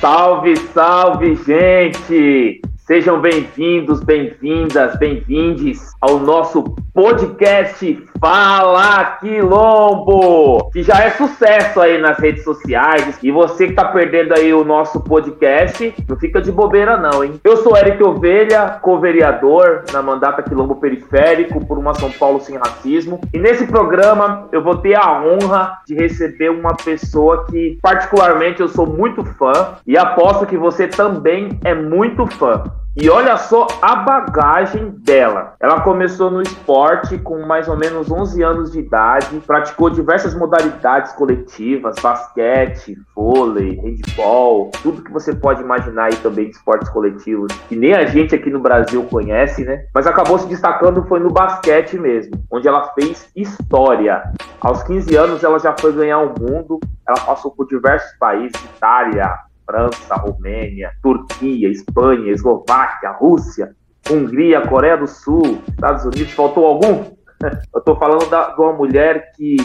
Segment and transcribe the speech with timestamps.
[0.00, 2.62] Salve, salve, gente!
[2.78, 6.62] Sejam bem-vindos, bem-vindas, bem-vindes ao nosso
[6.94, 13.18] podcast Fala Quilombo, que já é sucesso aí nas redes sociais.
[13.22, 17.40] E você que tá perdendo aí o nosso podcast, não fica de bobeira não, hein?
[17.42, 23.22] Eu sou Eric Ovelha, co-vereador na mandata Quilombo Periférico por uma São Paulo sem racismo.
[23.32, 28.68] E nesse programa eu vou ter a honra de receber uma pessoa que particularmente eu
[28.68, 32.64] sou muito fã e aposto que você também é muito fã.
[32.96, 35.54] E olha só a bagagem dela.
[35.60, 41.12] Ela começou no esporte com mais ou menos 11 anos de idade, praticou diversas modalidades
[41.12, 47.76] coletivas, basquete, vôlei, handball, tudo que você pode imaginar aí também de esportes coletivos, que
[47.76, 49.84] nem a gente aqui no Brasil conhece, né?
[49.94, 54.20] Mas acabou se destacando foi no basquete mesmo, onde ela fez história.
[54.60, 59.32] Aos 15 anos ela já foi ganhar o mundo, ela passou por diversos países, Itália,
[59.70, 63.76] França, Romênia, Turquia, Espanha, Eslováquia, Rússia,
[64.10, 66.32] Hungria, Coreia do Sul, Estados Unidos.
[66.32, 67.04] Faltou algum?
[67.72, 69.56] Eu estou falando da, de uma mulher que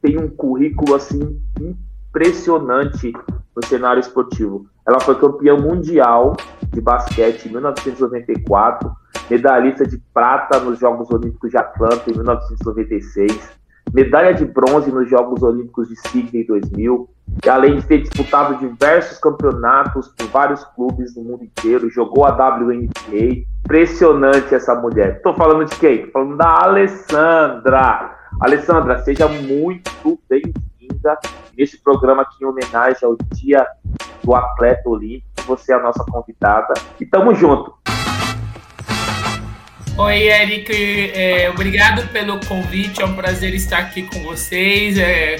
[0.00, 3.12] tem um currículo assim impressionante
[3.54, 4.66] no cenário esportivo.
[4.88, 6.34] Ela foi campeã mundial
[6.70, 8.90] de basquete em 1994,
[9.28, 13.59] medalhista de prata nos Jogos Olímpicos de Atlanta em 1996,
[13.92, 17.08] medalha de bronze nos Jogos Olímpicos de Sydney 2000,
[17.44, 22.30] e além de ter disputado diversos campeonatos por vários clubes no mundo inteiro, jogou a
[22.30, 23.44] WNBA.
[23.64, 25.16] Impressionante essa mulher.
[25.16, 25.94] Estou falando de quem?
[25.96, 28.16] Estou falando da Alessandra.
[28.40, 31.18] Alessandra, seja muito bem-vinda
[31.56, 33.66] nesse programa aqui em homenagem ao Dia
[34.22, 35.26] do Atleta Olímpico.
[35.46, 36.74] Você é a nossa convidada.
[37.00, 37.74] E tamo junto.
[40.02, 40.72] Oi, Eric.
[41.14, 43.02] É, obrigado pelo convite.
[43.02, 44.96] É um prazer estar aqui com vocês.
[44.96, 45.36] É,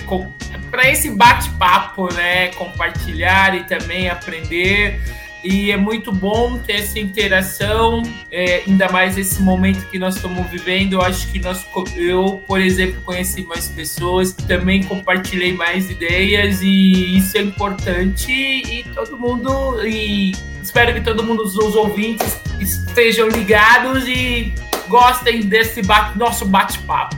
[0.70, 2.48] Para esse bate-papo, né?
[2.48, 5.00] Compartilhar e também aprender.
[5.42, 10.46] E é muito bom ter essa interação, é, ainda mais esse momento que nós estamos
[10.50, 10.92] vivendo.
[10.92, 11.66] Eu acho que nós,
[11.96, 18.30] eu, por exemplo, conheci mais pessoas, também compartilhei mais ideias e isso é importante.
[18.30, 20.32] E todo mundo, e
[20.62, 24.54] espero que todo mundo, os ouvintes, estejam ligados e
[24.88, 27.16] gostem desse bate, nosso bate-papo.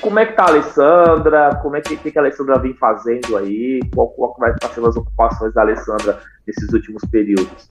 [0.00, 1.54] Como é que tá a Alessandra?
[1.62, 3.80] Como é que, que, a Alessandra vem fazendo aí?
[3.94, 7.70] Qual, qual vai estar sendo as ocupações da Alessandra nesses últimos períodos?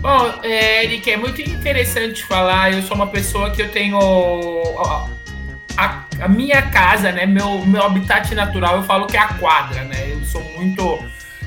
[0.00, 2.72] Bom, é, Eric, é muito interessante falar.
[2.72, 3.98] Eu sou uma pessoa que eu tenho
[5.78, 7.26] a, a, minha casa, né?
[7.26, 10.12] Meu, meu habitat natural, eu falo que é a quadra, né?
[10.12, 10.98] Eu sou muito.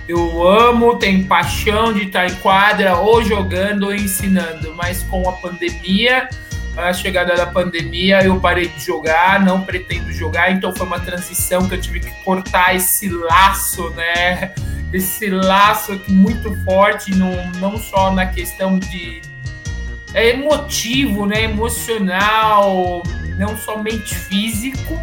[0.08, 5.34] Eu amo, tenho paixão de estar em quadra, ou jogando ou ensinando, mas com a
[5.34, 6.30] pandemia
[6.78, 11.68] a chegada da pandemia, eu parei de jogar, não pretendo jogar, então foi uma transição
[11.68, 14.54] que eu tive que cortar esse laço, né?
[14.94, 19.22] Esse laço aqui muito forte, não, não só na questão de
[20.14, 21.44] é emotivo, né?
[21.44, 23.02] Emocional,
[23.38, 25.00] não somente físico,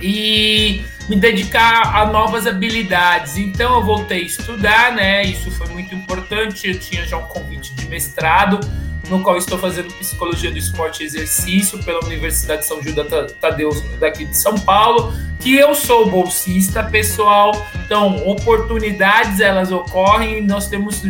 [0.00, 3.36] e me dedicar a novas habilidades.
[3.36, 5.24] Então eu voltei a estudar, né?
[5.24, 6.68] Isso foi muito importante.
[6.68, 8.60] Eu tinha já um convite de mestrado
[9.08, 14.24] no qual estou fazendo Psicologia do Esporte e Exercício pela Universidade São Judas Tadeu daqui
[14.24, 17.50] de São Paulo, que eu sou bolsista, pessoal.
[17.84, 21.02] Então, oportunidades elas ocorrem, nós temos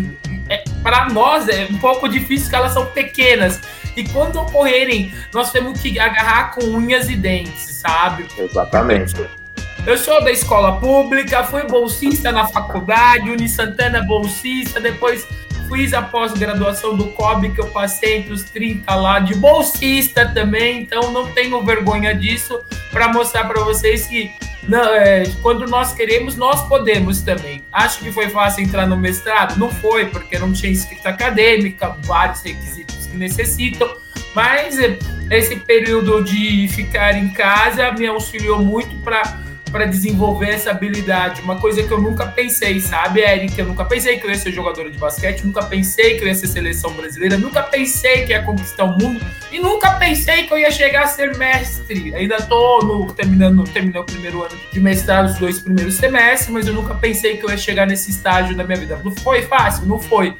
[0.49, 3.61] é, para nós é um pouco difícil que elas são pequenas.
[3.94, 8.25] E quando ocorrerem, nós temos que agarrar com unhas e dentes, sabe?
[8.38, 9.40] Exatamente.
[9.87, 15.27] Eu sou da escola pública, fui bolsista na faculdade, Uni Santana bolsista, depois
[15.73, 20.83] fiz a pós-graduação do COB, que eu passei entre os 30 lá, de bolsista também,
[20.83, 22.61] então não tenho vergonha disso,
[22.91, 24.31] para mostrar para vocês que
[24.69, 27.65] não, é, quando nós queremos, nós podemos também.
[27.73, 29.59] Acho que foi fácil entrar no mestrado?
[29.59, 33.97] Não foi, porque não tinha escrita acadêmica, vários requisitos que necessitam,
[34.35, 34.76] mas
[35.31, 39.23] esse período de ficar em casa me auxiliou muito para
[39.70, 41.40] para desenvolver essa habilidade.
[41.43, 43.58] Uma coisa que eu nunca pensei, sabe, Eric?
[43.58, 46.34] Eu nunca pensei que eu ia ser jogadora de basquete, nunca pensei que eu ia
[46.34, 49.20] ser seleção brasileira, nunca pensei que ia conquistar o mundo
[49.52, 52.14] e nunca pensei que eu ia chegar a ser mestre.
[52.14, 56.66] Ainda tô no, terminando, terminei o primeiro ano de mestrado, os dois primeiros semestres, mas
[56.66, 59.00] eu nunca pensei que eu ia chegar nesse estágio da minha vida.
[59.05, 60.37] Não foi fácil, não foi.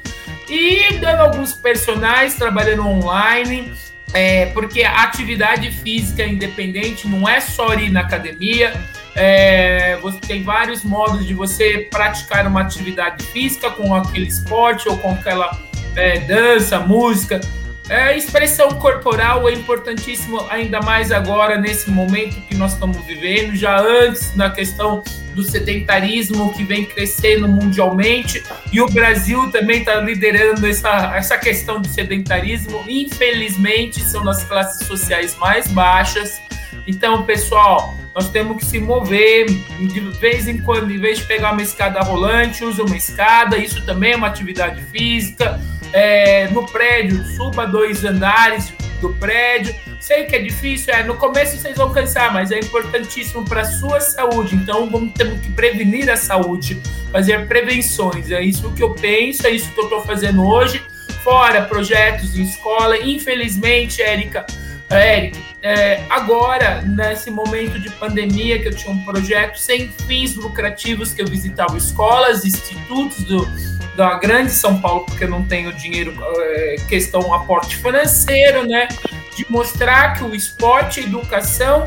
[0.49, 3.71] E dando alguns personagens, trabalhando online,
[4.13, 8.73] é, porque a atividade física independente não é só ir na academia,
[9.15, 14.97] é, você tem vários modos de você praticar uma atividade física com aquele esporte ou
[14.97, 15.57] com aquela
[15.95, 17.41] é, dança, música.
[17.89, 23.81] É, expressão corporal é importantíssimo, ainda mais agora, nesse momento que nós estamos vivendo, já
[23.81, 25.03] antes na questão
[25.33, 28.41] do sedentarismo que vem crescendo mundialmente,
[28.71, 32.81] e o Brasil também está liderando essa, essa questão do sedentarismo.
[32.87, 36.41] Infelizmente, são nas classes sociais mais baixas.
[36.87, 41.53] Então, pessoal, nós temos que se mover de vez em quando, em vez de pegar
[41.53, 45.59] uma escada rolante, use uma escada, isso também é uma atividade física
[45.93, 49.75] é, no prédio, suba dois andares do prédio.
[49.99, 53.65] Sei que é difícil, é, no começo vocês vão cansar, mas é importantíssimo para a
[53.65, 54.55] sua saúde.
[54.55, 56.81] Então vamos ter que prevenir a saúde,
[57.11, 58.31] fazer prevenções.
[58.31, 60.81] É isso que eu penso, é isso que eu estou fazendo hoje.
[61.23, 62.97] Fora projetos em escola.
[62.97, 64.45] Infelizmente, Érica,
[64.89, 71.13] Eric, é, agora, nesse momento de pandemia, que eu tinha um projeto sem fins lucrativos,
[71.13, 73.47] que eu visitava escolas, institutos do,
[73.95, 78.87] da grande São Paulo, porque eu não tenho dinheiro, é, questão aporte financeiro, né?
[79.35, 81.83] De mostrar que o esporte e a educação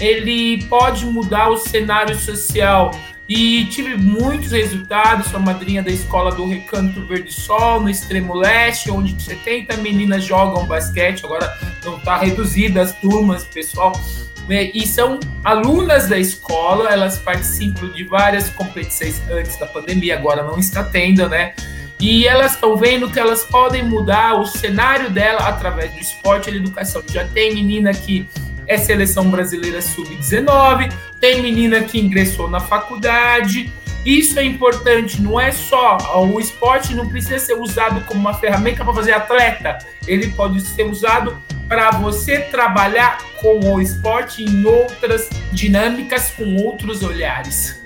[0.00, 2.92] ele pode mudar o cenário social.
[3.28, 8.90] E tive muitos resultados, sou madrinha da escola do Recanto Verde Sol, no extremo leste,
[8.90, 11.54] onde 70 meninas jogam basquete, agora
[11.84, 13.92] não está reduzida as turmas, pessoal
[14.48, 20.42] né, e são alunas da escola, elas participam de várias competições antes da pandemia, agora
[20.42, 21.54] não está tendo, né?
[22.00, 26.52] E elas estão vendo que elas podem mudar o cenário dela através do esporte e
[26.52, 27.02] da educação.
[27.10, 28.26] Já tem menina que
[28.68, 33.72] é seleção brasileira sub-19, tem menina que ingressou na faculdade.
[34.04, 38.84] Isso é importante, não é só o esporte não precisa ser usado como uma ferramenta
[38.84, 41.36] para fazer atleta, ele pode ser usado
[41.68, 47.82] para você trabalhar com o esporte em outras dinâmicas, com outros olhares?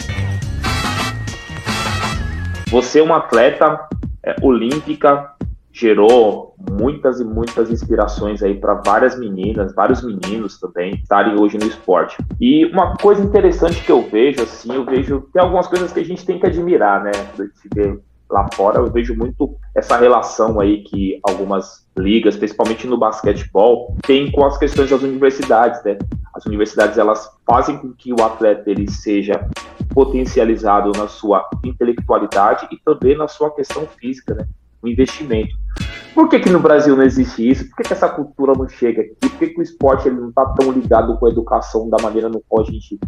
[2.68, 3.88] Você é uma atleta
[4.24, 5.32] é, olímpica,
[5.82, 11.66] gerou muitas e muitas inspirações aí para várias meninas, vários meninos também estarem hoje no
[11.66, 12.16] esporte.
[12.40, 16.04] E uma coisa interessante que eu vejo, assim, eu vejo tem algumas coisas que a
[16.04, 17.10] gente tem que admirar, né?
[17.36, 17.98] A gente vê
[18.30, 24.30] lá fora, eu vejo muito essa relação aí que algumas ligas, principalmente no basquetebol, têm
[24.30, 25.98] com as questões das universidades, né?
[26.32, 29.46] As universidades elas fazem com que o atleta ele seja
[29.92, 34.46] potencializado na sua intelectualidade e também na sua questão física, né?
[34.88, 35.54] Investimento.
[36.14, 37.66] Por que, que no Brasil não existe isso?
[37.68, 39.14] Por que, que essa cultura não chega aqui?
[39.20, 42.28] Por que, que o esporte ele não está tão ligado com a educação da maneira
[42.28, 42.98] no qual a gente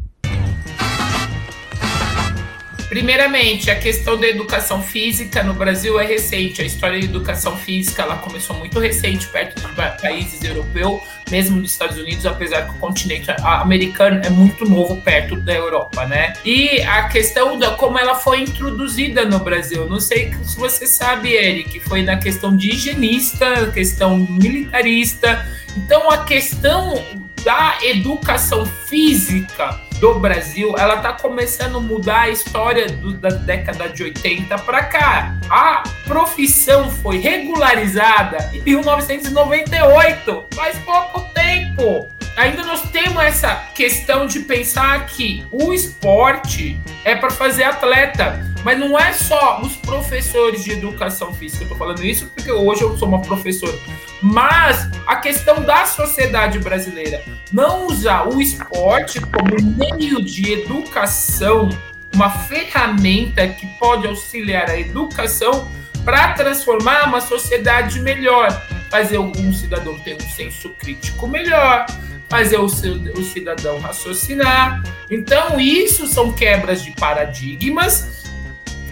[2.89, 6.63] Primeiramente, a questão da educação física no Brasil é recente.
[6.63, 11.73] A história da educação física ela começou muito recente, perto de países europeus, mesmo nos
[11.73, 16.35] Estados Unidos, apesar que o continente americano é muito novo perto da Europa, né?
[16.45, 19.89] E a questão da como ela foi introduzida no Brasil.
[19.89, 25.47] Não sei se você sabe, Eric, foi na questão de higienista, questão militarista.
[25.77, 27.03] Então, a questão
[27.43, 33.89] da educação física do Brasil, ela tá começando a mudar a história do, da década
[33.89, 35.37] de 80 para cá.
[35.49, 42.09] A profissão foi regularizada em 1998, faz pouco tempo.
[42.37, 48.79] Ainda nós temos essa questão de pensar que o esporte é para fazer atleta, mas
[48.79, 51.63] não é só os professores de educação física.
[51.65, 53.79] Eu tô falando isso porque hoje eu sou uma professora,
[54.25, 61.69] mas a questão da sociedade brasileira não usar o esporte como meio de educação,
[62.15, 65.71] uma ferramenta que pode auxiliar a educação
[66.07, 68.51] para transformar uma sociedade melhor,
[68.89, 71.85] fazer um cidadão ter um senso crítico melhor,
[72.27, 74.83] fazer o, cidadão raciocinar.
[75.11, 78.25] Então, isso são quebras de paradigmas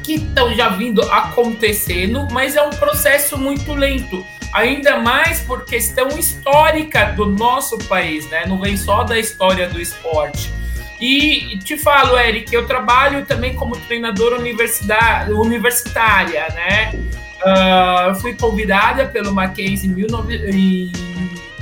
[0.03, 6.09] que estão já vindo acontecendo, mas é um processo muito lento ainda mais por questão
[6.19, 8.45] histórica do nosso país, né?
[8.47, 10.53] Não vem só da história do esporte.
[11.01, 16.93] E te falo, Eric, eu trabalho também como treinador universitária, né?
[17.45, 19.95] Uh, fui convidada pelo Mackenzie em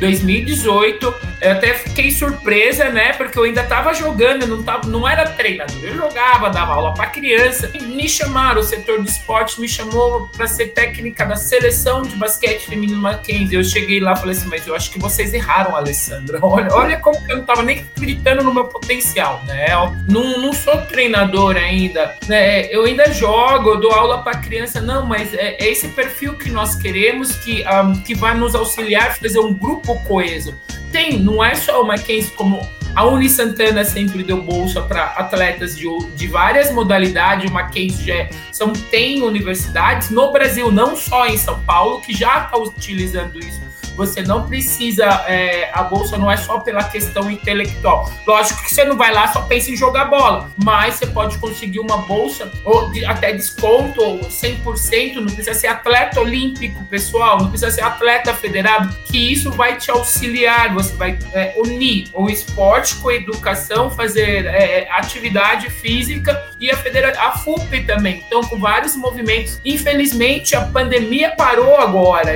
[0.01, 3.13] 2018 eu até fiquei surpresa, né?
[3.15, 5.79] Porque eu ainda tava jogando, não, tava, não era treinador.
[5.83, 7.71] Eu jogava, dava aula para criança.
[7.81, 12.67] Me chamaram, o setor de esporte me chamou para ser técnica da seleção de basquete
[12.67, 13.57] feminino Mackenzie.
[13.57, 16.39] Eu cheguei lá e falei assim, mas eu acho que vocês erraram, Alessandra.
[16.51, 19.67] Olha, olha como eu não tava nem acreditando no meu potencial, né?
[19.73, 22.67] Eu não, não sou treinador ainda, né?
[22.67, 24.81] Eu ainda jogo, eu dou aula para criança.
[24.81, 29.09] Não, mas é, é, esse perfil que nós queremos que, um, que vai nos auxiliar
[29.09, 30.55] a fazer um grupo coeso.
[30.93, 32.61] Tem, não é só o Mackenzie, como
[32.95, 38.15] a Uni Santana sempre deu bolsa para atletas de, de várias modalidades, o Mackenzie já
[38.15, 43.39] é, são, tem universidades no Brasil, não só em São Paulo, que já está utilizando
[43.39, 48.11] isso Você não precisa, é, a bolsa não é só pela questão intelectual.
[48.27, 51.81] Lógico que você não vai lá só pensa em jogar bola, mas você pode conseguir
[51.81, 57.49] uma bolsa ou de, até desconto, ou 100%, não precisa ser atleta olímpico, pessoal, não
[57.51, 62.97] precisa ser atleta federado, que isso vai te auxiliar, você vai é, unir o esporte
[62.97, 68.23] com a educação, fazer é, atividade física e a, federa a FUP também.
[68.27, 69.61] Então, com vários movimentos.
[69.65, 72.33] Infelizmente, a pandemia parou agora.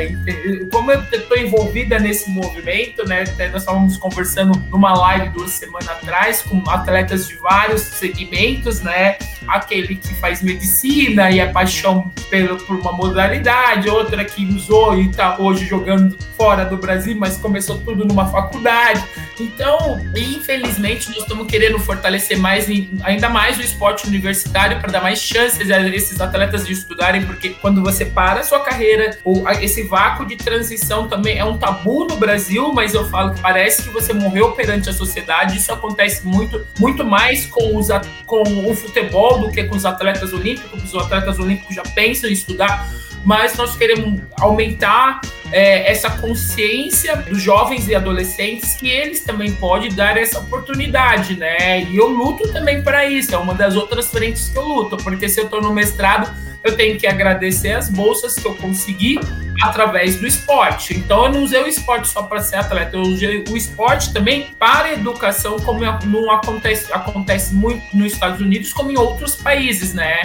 [0.70, 3.24] Como eu estou envolvida nesse movimento, né?
[3.52, 9.16] Nós estávamos conversando numa live duas semanas atrás com atletas de vários segmentos, né?
[9.46, 15.08] Aquele que faz medicina e é paixão pelo, por uma modalidade, outra que usou e
[15.08, 19.04] está hoje jogando fora do Brasil, mas começou tudo numa faculdade.
[19.38, 22.66] Então, infelizmente, nós estamos querendo fortalecer mais,
[23.02, 27.50] ainda mais o esporte universitário para dar mais chances a esses atletas de estudarem, porque
[27.50, 32.06] quando você para a sua carreira, ou esse vácuo de transição também é um tabu
[32.06, 35.56] no Brasil, mas eu falo que parece que você morreu perante a sociedade.
[35.56, 37.88] Isso acontece muito, muito mais com, os,
[38.26, 40.84] com o futebol do que com os atletas olímpicos.
[40.84, 42.88] Os atletas olímpicos já pensam em estudar
[43.24, 49.92] mas nós queremos aumentar é, essa consciência dos jovens e adolescentes que eles também podem
[49.92, 51.82] dar essa oportunidade, né?
[51.84, 55.28] E eu luto também para isso, é uma das outras frentes que eu luto, porque
[55.28, 56.30] se eu estou no mestrado,
[56.64, 59.21] eu tenho que agradecer as bolsas que eu consegui
[59.62, 60.97] através do esporte.
[60.97, 64.49] Então eu não usei o esporte só para ser atleta, eu usei o esporte também
[64.59, 70.23] para educação, como não acontece, acontece muito nos Estados Unidos, como em outros países, né?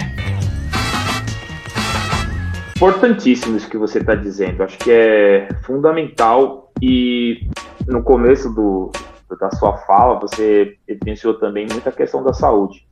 [2.80, 4.62] importantíssimo isso que você está dizendo.
[4.62, 7.46] Acho que é fundamental e
[7.86, 8.90] no começo do,
[9.38, 12.86] da sua fala você evidenciou também muita questão da saúde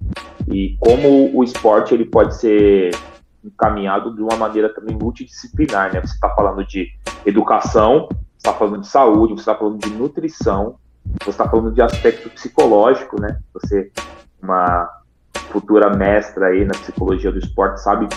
[0.46, 2.90] e como o esporte ele pode ser
[3.44, 6.00] encaminhado de uma maneira também multidisciplinar, né?
[6.00, 6.88] Você está falando de
[7.24, 10.76] educação, você está falando de saúde, você está falando de nutrição,
[11.20, 13.38] você está falando de aspecto psicológico, né?
[13.54, 13.90] Você,
[14.42, 14.88] uma
[15.50, 18.08] futura mestra aí na psicologia do esporte, sabe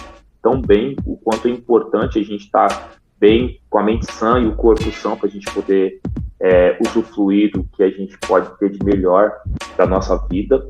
[0.41, 4.39] tão bem o quanto é importante a gente estar tá bem com a mente sã
[4.39, 6.01] e o corpo são para a gente poder
[6.39, 9.31] é, usufruir do que a gente pode ter de melhor
[9.77, 10.65] da nossa vida.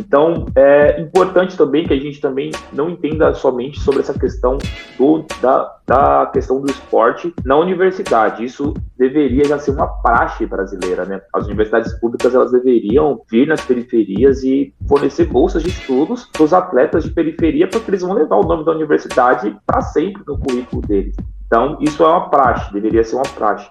[0.00, 4.56] Então, é importante também que a gente também não entenda somente sobre essa questão
[4.96, 8.42] do, da, da questão do esporte na universidade.
[8.42, 11.20] Isso deveria já ser uma praxe brasileira, né?
[11.34, 16.54] As universidades públicas elas deveriam vir nas periferias e fornecer bolsas de estudos para os
[16.54, 20.80] atletas de periferia, porque eles vão levar o nome da universidade para sempre no currículo
[20.80, 21.14] deles.
[21.46, 23.68] Então, isso é uma praxe, deveria ser uma praxe.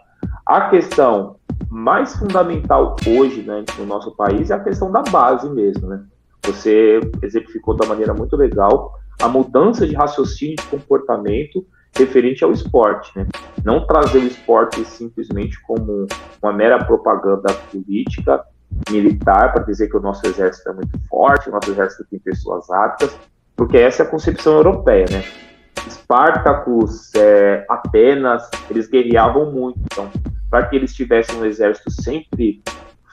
[0.49, 1.35] A questão
[1.69, 6.03] mais fundamental hoje, né, no nosso país é a questão da base mesmo, né?
[6.43, 11.63] Você exemplificou da maneira muito legal a mudança de raciocínio de comportamento
[11.95, 13.27] referente ao esporte, né?
[13.63, 16.07] Não trazer o esporte simplesmente como
[16.41, 18.43] uma mera propaganda política,
[18.89, 22.67] militar, para dizer que o nosso exército é muito forte, o nosso exército tem pessoas
[22.71, 23.15] aptas,
[23.55, 25.23] porque essa é a concepção europeia, né?
[25.85, 30.09] Espartacus, é, Atenas, eles guerreavam muito, então,
[30.49, 32.61] para que eles tivessem um exército sempre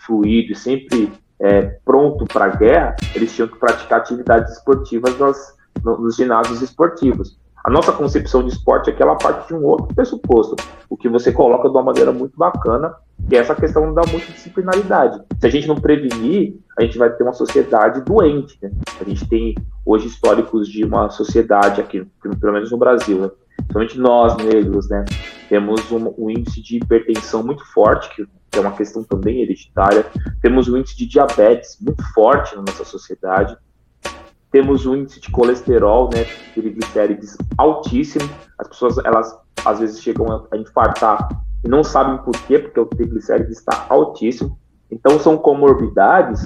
[0.06, 6.16] fluido, sempre é, pronto para a guerra, eles tinham que praticar atividades esportivas nos, nos
[6.16, 7.38] ginásios esportivos.
[7.62, 10.56] A nossa concepção de esporte é que ela parte de um outro pressuposto,
[10.88, 12.94] o que você coloca de uma maneira muito bacana,
[13.30, 15.20] é essa questão da multidisciplinaridade.
[15.40, 18.56] Se a gente não prevenir, a gente vai ter uma sociedade doente.
[18.62, 18.70] Né?
[19.00, 19.54] A gente tem
[19.84, 23.30] hoje históricos de uma sociedade aqui, pelo menos no Brasil, né?
[23.56, 25.04] principalmente nós negros, né?
[25.48, 28.26] temos um, um índice de hipertensão muito forte, que
[28.58, 30.06] é uma questão também hereditária.
[30.40, 33.56] Temos um índice de diabetes muito forte na nossa sociedade.
[34.52, 38.28] Temos um índice de colesterol, né, triglicérides altíssimo.
[38.58, 42.86] As pessoas, elas às vezes chegam a infartar e não sabem por quê, porque o
[42.86, 44.58] triglicérides está altíssimo.
[44.90, 46.44] Então são comorbidades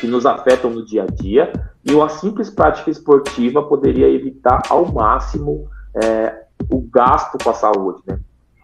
[0.00, 1.52] que nos afetam no dia a dia
[1.84, 8.02] e uma simples prática esportiva poderia evitar ao máximo é, o gasto com a saúde,
[8.06, 8.18] né?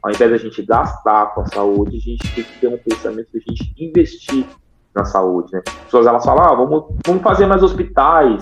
[0.06, 3.28] ao invés da gente gastar com a saúde, a gente tem que ter um pensamento
[3.32, 4.46] de a gente investir
[4.94, 5.62] na saúde, né?
[5.66, 8.40] As pessoas elas falam, ah, vamos, vamos fazer mais hospitais.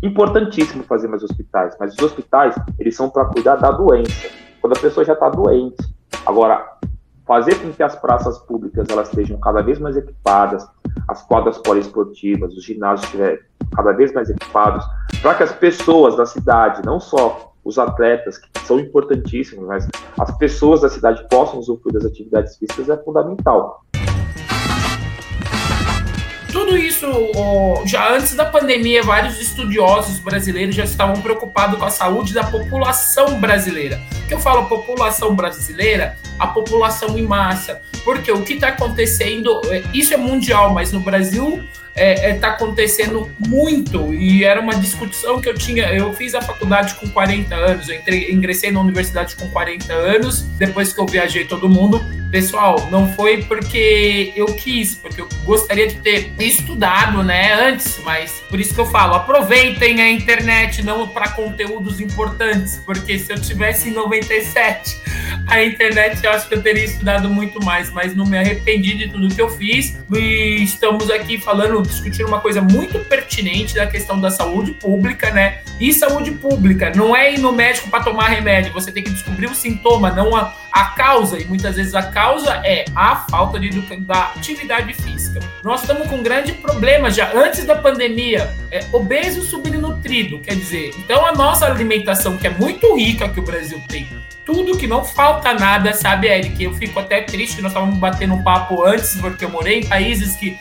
[0.00, 4.28] Importantíssimo fazer mais hospitais, mas os hospitais, eles são para cuidar da doença,
[4.60, 5.95] quando a pessoa já está doente.
[6.26, 6.72] Agora,
[7.24, 10.66] fazer com que as praças públicas elas estejam cada vez mais equipadas,
[11.06, 13.38] as quadras poliesportivas, os ginásios estiverem
[13.74, 14.84] cada vez mais equipados,
[15.22, 20.36] para que as pessoas da cidade, não só os atletas, que são importantíssimos, mas as
[20.36, 23.84] pessoas da cidade possam usufruir das atividades físicas é fundamental.
[26.52, 27.06] Tudo isso,
[27.84, 33.40] já antes da pandemia, vários estudiosos brasileiros já estavam preocupados com a saúde da população
[33.40, 34.00] brasileira.
[34.26, 36.16] Que eu falo população brasileira?
[36.38, 37.80] A população em massa.
[38.04, 41.64] Porque o que está acontecendo, é, isso é mundial, mas no Brasil
[41.96, 45.86] está é, é, tá acontecendo muito e era uma discussão que eu tinha.
[45.86, 50.42] Eu fiz a faculdade com 40 anos, eu entrei, ingressei na universidade com 40 anos,
[50.58, 52.04] depois que eu viajei todo mundo.
[52.30, 58.42] Pessoal, não foi porque eu quis, porque eu gostaria de ter estudado, né, antes, mas
[58.50, 63.40] por isso que eu falo, aproveitem a internet não para conteúdos importantes, porque se eu
[63.40, 65.00] tivesse em 97
[65.46, 69.08] a internet, eu acho que eu teria estudado muito mais, mas não me arrependi de
[69.08, 69.96] tudo que eu fiz.
[70.12, 75.60] E estamos aqui falando discutir uma coisa muito pertinente da questão da saúde pública, né?
[75.78, 79.46] E saúde pública não é ir no médico para tomar remédio, você tem que descobrir
[79.46, 81.38] o sintoma, não a, a causa.
[81.38, 85.40] E muitas vezes a causa é a falta de, da atividade física.
[85.62, 90.92] Nós estamos com um grande problema já antes da pandemia, é obeso subnutrido, quer dizer.
[90.98, 94.08] Então a nossa alimentação, que é muito rica que o Brasil tem,
[94.46, 96.62] tudo que não falta nada, sabe, Eric?
[96.62, 100.36] Eu fico até triste, nós estávamos batendo um papo antes, porque eu morei em países
[100.36, 100.56] que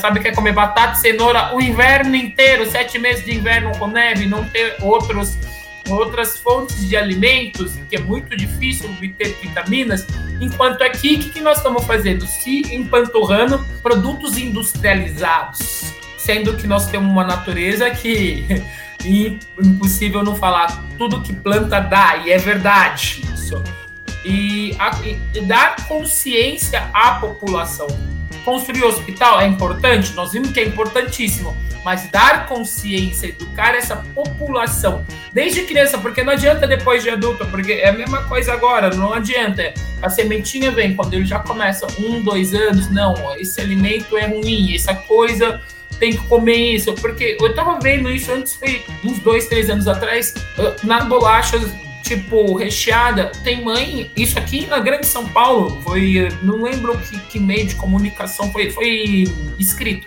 [0.00, 4.26] sabe que é comer batata cenoura o inverno inteiro, sete meses de inverno com neve,
[4.26, 5.36] não ter outros,
[5.88, 10.06] outras fontes de alimentos, que é muito difícil obter vitaminas,
[10.40, 12.26] enquanto aqui, o que, que nós estamos fazendo?
[12.26, 18.46] Se empanturrando produtos industrializados, sendo que nós temos uma natureza que
[19.04, 23.62] impossível não falar tudo que planta dá, e é verdade isso.
[24.24, 27.86] E, a, e dar consciência à população
[28.48, 35.04] Construir hospital é importante, nós vimos que é importantíssimo, mas dar consciência, educar essa população
[35.34, 39.12] desde criança, porque não adianta depois de adulto, porque é a mesma coisa agora, não
[39.12, 39.74] adianta.
[40.00, 44.74] A sementinha vem quando ele já começa um, dois anos, não, esse alimento é ruim,
[44.74, 45.60] essa coisa
[45.98, 49.88] tem que comer isso, porque eu tava vendo isso antes, foi uns dois, três anos
[49.88, 50.34] atrás,
[50.82, 51.62] na bolachas
[52.08, 53.30] tipo, recheada.
[53.44, 57.74] Tem mãe, isso aqui na Grande São Paulo, foi, não lembro que, que meio de
[57.74, 59.24] comunicação foi, foi
[59.58, 60.06] escrito.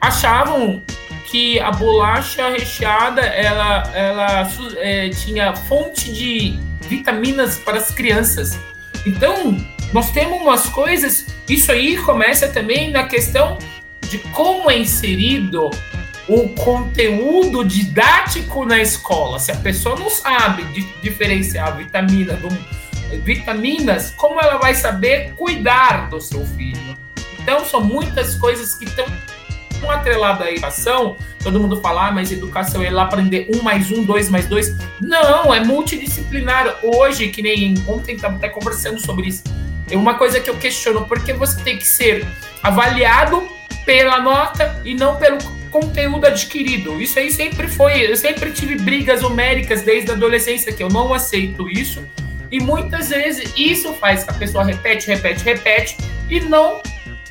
[0.00, 0.82] Achavam
[1.24, 8.58] que a bolacha recheada, ela, ela é, tinha fonte de vitaminas para as crianças.
[9.04, 9.56] Então,
[9.92, 13.58] nós temos umas coisas, isso aí começa também na questão
[14.08, 15.70] de como é inserido
[16.28, 19.38] o conteúdo didático na escola.
[19.38, 20.64] Se a pessoa não sabe
[21.02, 22.48] diferenciar vitamina do,
[23.22, 26.96] vitaminas, como ela vai saber cuidar do seu filho?
[27.40, 29.06] Então, são muitas coisas que estão
[29.88, 31.16] atreladas à educação.
[31.42, 34.74] Todo mundo fala, ah, mas educação é lá aprender um mais um, dois mais dois.
[35.00, 36.80] Não, é multidisciplinar.
[36.82, 39.44] Hoje, que nem ontem estava até conversando sobre isso.
[39.88, 42.26] É uma coisa que eu questiono, porque você tem que ser
[42.64, 43.55] avaliado
[43.86, 45.38] pela nota e não pelo
[45.70, 47.00] conteúdo adquirido.
[47.00, 48.10] Isso aí sempre foi.
[48.10, 52.04] Eu sempre tive brigas homéricas desde a adolescência, que eu não aceito isso.
[52.50, 55.96] E muitas vezes isso faz que a pessoa repete, repete, repete
[56.28, 56.80] e não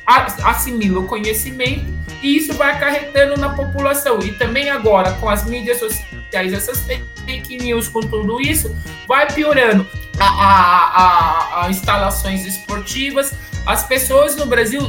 [0.06, 4.20] assimila o conhecimento e isso vai acarretando na população.
[4.20, 6.86] E também agora, com as mídias sociais, essas
[7.24, 8.74] fake news, com tudo isso,
[9.06, 9.86] vai piorando.
[10.18, 13.34] A, a, a, a instalações esportivas,
[13.66, 14.80] as pessoas no Brasil,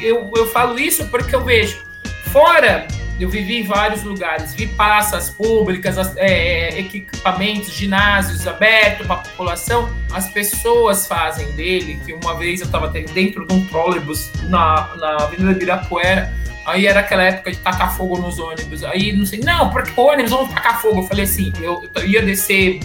[0.00, 1.84] eu, eu falo isso porque eu vejo
[2.30, 2.86] fora
[3.18, 9.88] eu vivi em vários lugares, vi praças públicas, é, equipamentos, ginásios abertos para a população.
[10.12, 15.16] As pessoas fazem dele, que uma vez eu estava dentro de um trólebus na, na
[15.24, 16.32] Avenida Ibirapuera,
[16.66, 18.84] aí era aquela época de tacar fogo nos ônibus.
[18.84, 21.00] Aí não sei, não, porque ônibus vão tacar fogo.
[21.00, 22.80] Eu falei assim, eu, eu ia descer,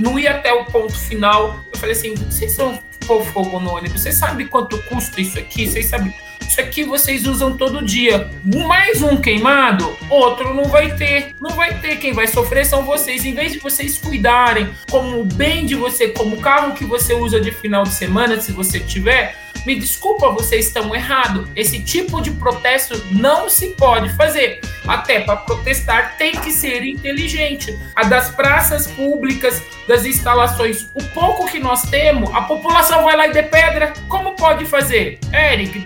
[0.00, 1.60] não ia até o ponto final.
[1.72, 5.66] Eu falei assim, vocês vão pôr fogo no ônibus, vocês sabem quanto custa isso aqui?
[5.66, 6.12] Vocês sabem
[6.48, 8.30] isso aqui vocês usam todo dia.
[8.44, 11.34] Mais um queimado, outro não vai ter.
[11.40, 11.96] Não vai ter.
[11.96, 13.24] Quem vai sofrer são vocês.
[13.24, 17.14] Em vez de vocês cuidarem como o bem de você, como o carro que você
[17.14, 21.48] usa de final de semana, se você tiver, me desculpa, vocês estão errados.
[21.56, 24.60] Esse tipo de protesto não se pode fazer.
[24.86, 27.78] Até para protestar tem que ser inteligente.
[27.94, 33.26] A das praças públicas, das instalações, o pouco que nós temos, a população vai lá
[33.28, 33.92] e de pedra.
[34.08, 35.18] Como pode fazer?
[35.32, 35.80] Eric,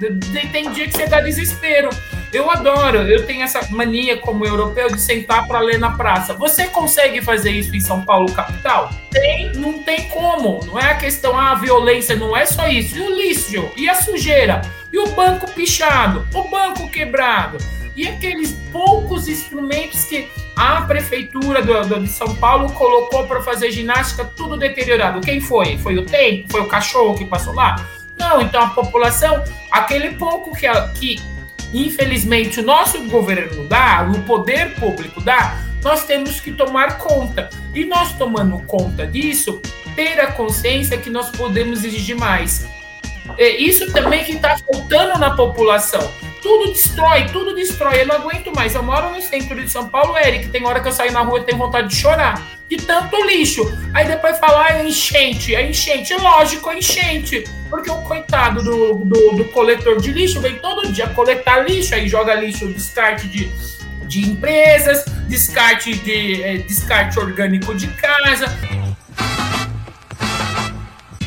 [0.51, 1.91] tem dia que você dá desespero.
[2.33, 6.35] Eu adoro, eu tenho essa mania como europeu de sentar para ler na praça.
[6.35, 8.91] Você consegue fazer isso em São Paulo, capital?
[9.11, 10.61] Tem, não tem como.
[10.67, 12.99] Não é a questão, ah, a violência, não é só isso.
[12.99, 17.59] E o lixo, e a sujeira, e o banco pichado, o banco quebrado,
[17.97, 23.71] e aqueles poucos instrumentos que a prefeitura do, do de São Paulo colocou para fazer
[23.71, 25.21] ginástica, tudo deteriorado.
[25.21, 25.77] Quem foi?
[25.79, 26.51] Foi o tempo?
[26.51, 27.85] Foi o cachorro que passou lá?
[28.17, 31.23] Não, então a população, aquele pouco que, que
[31.73, 37.49] infelizmente, o nosso governo dá, o poder público dá, nós temos que tomar conta.
[37.75, 39.61] E nós tomando conta disso,
[39.95, 42.67] ter a consciência que nós podemos exigir mais.
[43.37, 46.01] É isso também que está faltando na população.
[46.41, 48.03] Tudo destrói, tudo destrói.
[48.03, 48.75] Eu não aguento mais.
[48.75, 50.49] Eu moro no centro de São Paulo, Eric.
[50.49, 52.41] Tem hora que eu saio na rua e tenho vontade de chorar.
[52.69, 53.63] De tanto lixo.
[53.95, 55.55] Aí depois falar é enchente.
[55.55, 56.15] É enchente.
[56.15, 57.45] Lógico, é enchente.
[57.69, 61.95] Porque o coitado do, do, do coletor de lixo vem todo dia coletar lixo.
[61.95, 63.51] Aí joga lixo, descarte de,
[64.07, 68.47] de empresas, descarte de é, descarte orgânico de casa.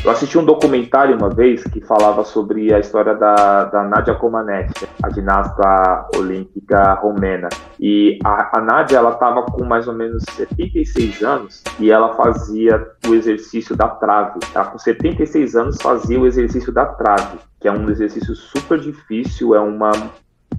[0.04, 4.88] Eu assisti um documentário uma vez que falava sobre a história da, da Nadia Comaneci,
[5.00, 7.48] a ginasta olímpica romena.
[7.78, 12.84] E a, a Nadia, ela estava com mais ou menos 76 anos e ela fazia
[13.06, 14.40] o exercício da trave.
[14.52, 19.54] Ela com 76 anos fazia o exercício da trave, que é um exercício super difícil,
[19.54, 19.92] é uma,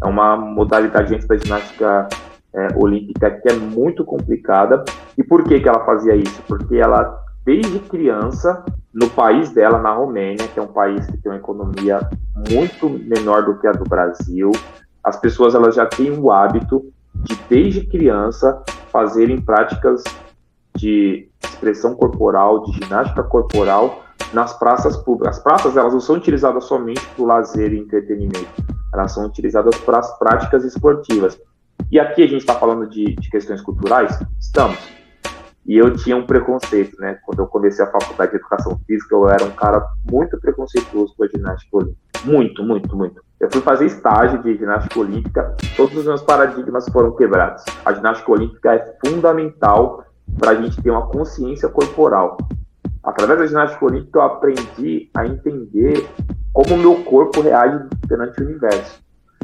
[0.01, 2.07] é uma modalidade dentro da ginástica
[2.53, 4.85] é, olímpica que é muito complicada.
[5.17, 6.41] E por que, que ela fazia isso?
[6.47, 11.31] Porque ela desde criança no país dela, na Romênia, que é um país que tem
[11.31, 11.99] uma economia
[12.49, 14.51] muito menor do que a do Brasil.
[15.03, 20.03] As pessoas elas já têm o hábito de desde criança fazerem práticas
[20.75, 25.37] de expressão corporal, de ginástica corporal nas praças públicas.
[25.37, 29.75] As praças elas não são utilizadas somente para o lazer e entretenimento, elas são utilizadas
[29.79, 31.39] para as práticas esportivas.
[31.91, 34.19] E aqui a gente está falando de, de questões culturais?
[34.39, 34.77] Estamos
[35.65, 37.17] e eu tinha um preconceito, né?
[37.25, 41.23] Quando eu comecei a faculdade de educação física, eu era um cara muito preconceituoso com
[41.23, 41.99] a ginástica olímpica.
[42.25, 43.21] Muito, muito, muito.
[43.39, 47.63] Eu fui fazer estágio de ginástica olímpica, todos os meus paradigmas foram quebrados.
[47.85, 50.05] A ginástica olímpica é fundamental
[50.37, 52.37] para a gente ter uma consciência corporal.
[53.03, 56.07] Através da ginástica olímpica, eu aprendi a entender
[56.53, 59.01] como o meu corpo reage perante o universo,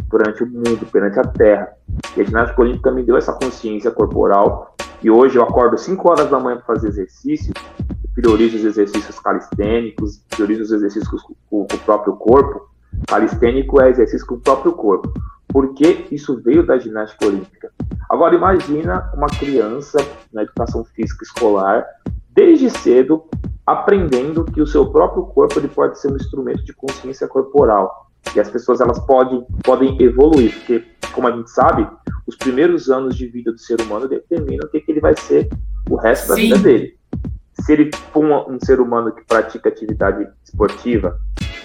[0.10, 1.69] perante o mundo, perante a Terra.
[2.15, 6.29] E a ginástica olímpica me deu essa consciência corporal e hoje eu acordo 5 horas
[6.29, 7.53] da manhã para fazer exercício,
[8.13, 12.69] priorizo os exercícios calistênicos, priorizo os exercícios com, com, o próprio corpo.
[13.07, 15.13] Calistênico é exercício com o próprio corpo.
[15.47, 17.71] Porque isso veio da ginástica olímpica.
[18.09, 19.99] Agora imagina uma criança
[20.33, 21.85] na educação física escolar,
[22.29, 23.23] desde cedo,
[23.65, 28.09] aprendendo que o seu próprio corpo ele pode ser um instrumento de consciência corporal.
[28.36, 31.88] E as pessoas elas podem, podem evoluir, porque, como a gente sabe,
[32.27, 35.49] os primeiros anos de vida do ser humano determinam o que, que ele vai ser
[35.89, 36.41] o resto da Sim.
[36.41, 36.97] vida dele.
[37.62, 41.19] Se ele for um, um ser humano que pratica atividade esportiva,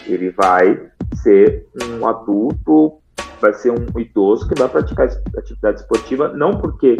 [0.07, 0.91] ele vai
[1.23, 2.99] ser um adulto,
[3.41, 6.97] vai ser um idoso que vai praticar atividade esportiva, não porque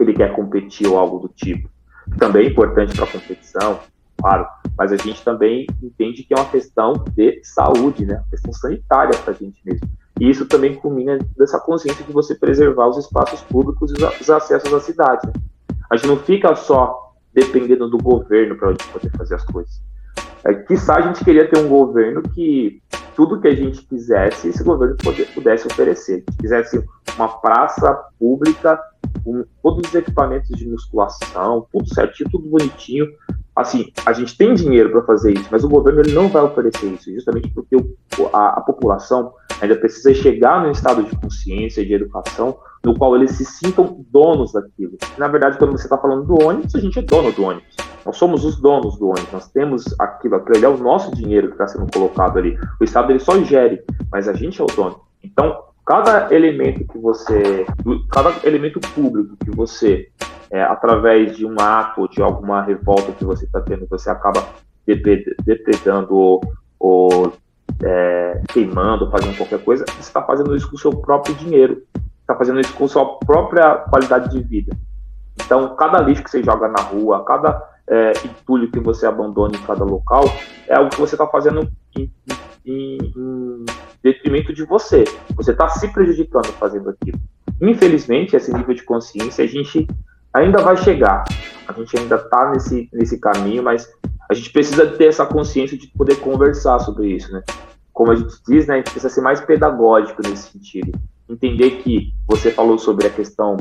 [0.00, 1.68] ele quer competir ou algo do tipo.
[2.16, 3.80] Também é importante para a competição,
[4.20, 8.14] claro, mas a gente também entende que é uma questão de saúde, né?
[8.14, 9.88] Uma questão sanitária para a gente mesmo.
[10.20, 14.72] E isso também culmina dessa consciência de você preservar os espaços públicos e os acessos
[14.72, 15.26] à cidade.
[15.26, 15.32] Né?
[15.90, 19.80] A gente não fica só dependendo do governo para a gente poder fazer as coisas.
[20.44, 22.82] É, quiçá a gente queria ter um governo que
[23.14, 26.24] tudo que a gente quisesse, esse governo poder, pudesse oferecer.
[26.30, 26.84] Se quisesse
[27.16, 28.80] uma praça pública
[29.24, 33.06] com todos os equipamentos de musculação, tudo certinho, tudo bonitinho,
[33.58, 36.86] assim, a gente tem dinheiro para fazer isso, mas o governo ele não vai oferecer
[36.86, 37.96] isso, justamente porque o,
[38.32, 43.32] a, a, população ainda precisa chegar num estado de consciência, de educação, no qual eles
[43.32, 44.96] se sintam donos daquilo.
[45.18, 47.76] Na verdade, quando você está falando do ônibus, a gente é dono do ônibus.
[48.06, 51.54] Nós somos os donos do ônibus, nós temos aquilo, aquilo é o nosso dinheiro que
[51.54, 52.56] está sendo colocado ali.
[52.80, 55.00] O Estado ele só gere, mas a gente é o dono.
[55.22, 57.64] Então, cada elemento que você,
[58.10, 60.10] cada elemento público que você
[60.50, 64.46] é, através de um ato, de alguma revolta que você está tendo, você acaba
[64.86, 66.42] depredando ou,
[66.78, 67.32] ou
[67.82, 71.82] é, queimando, fazendo qualquer coisa, você está fazendo isso com o seu próprio dinheiro,
[72.20, 74.76] está fazendo isso com a sua própria qualidade de vida.
[75.42, 79.62] Então, cada lixo que você joga na rua, cada é, entulho que você abandona em
[79.62, 80.24] cada local,
[80.66, 82.12] é algo que você está fazendo em,
[82.66, 83.64] em, em
[84.02, 85.04] detrimento de você.
[85.34, 87.18] Você está se prejudicando fazendo aquilo.
[87.60, 89.86] Infelizmente, esse nível de consciência a gente
[90.32, 91.24] ainda vai chegar.
[91.66, 93.90] A gente ainda está nesse, nesse caminho, mas
[94.30, 97.42] a gente precisa ter essa consciência de poder conversar sobre isso, né?
[97.92, 100.92] Como a gente diz, né, a gente precisa ser mais pedagógico nesse sentido.
[101.28, 103.56] Entender que você falou sobre a questão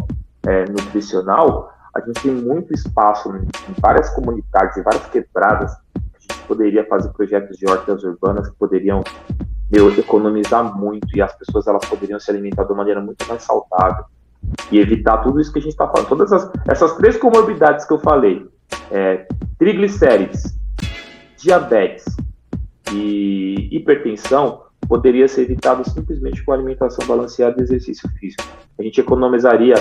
[0.45, 5.75] é, nutricional, a gente tem muito espaço em várias comunidades, em várias quebradas,
[6.47, 9.03] poderia fazer projetos de hortas urbanas que poderiam
[9.69, 13.43] meu, economizar muito e as pessoas elas poderiam se alimentar de uma maneira muito mais
[13.43, 14.05] saudável
[14.71, 16.07] e evitar tudo isso que a gente está falando.
[16.07, 18.47] Todas essas, essas três comorbidades que eu falei,
[18.91, 20.57] é, triglicérides,
[21.37, 22.05] diabetes
[22.93, 28.43] e hipertensão, poderia ser evitado simplesmente com alimentação balanceada e exercício físico.
[28.79, 29.75] A gente economizaria,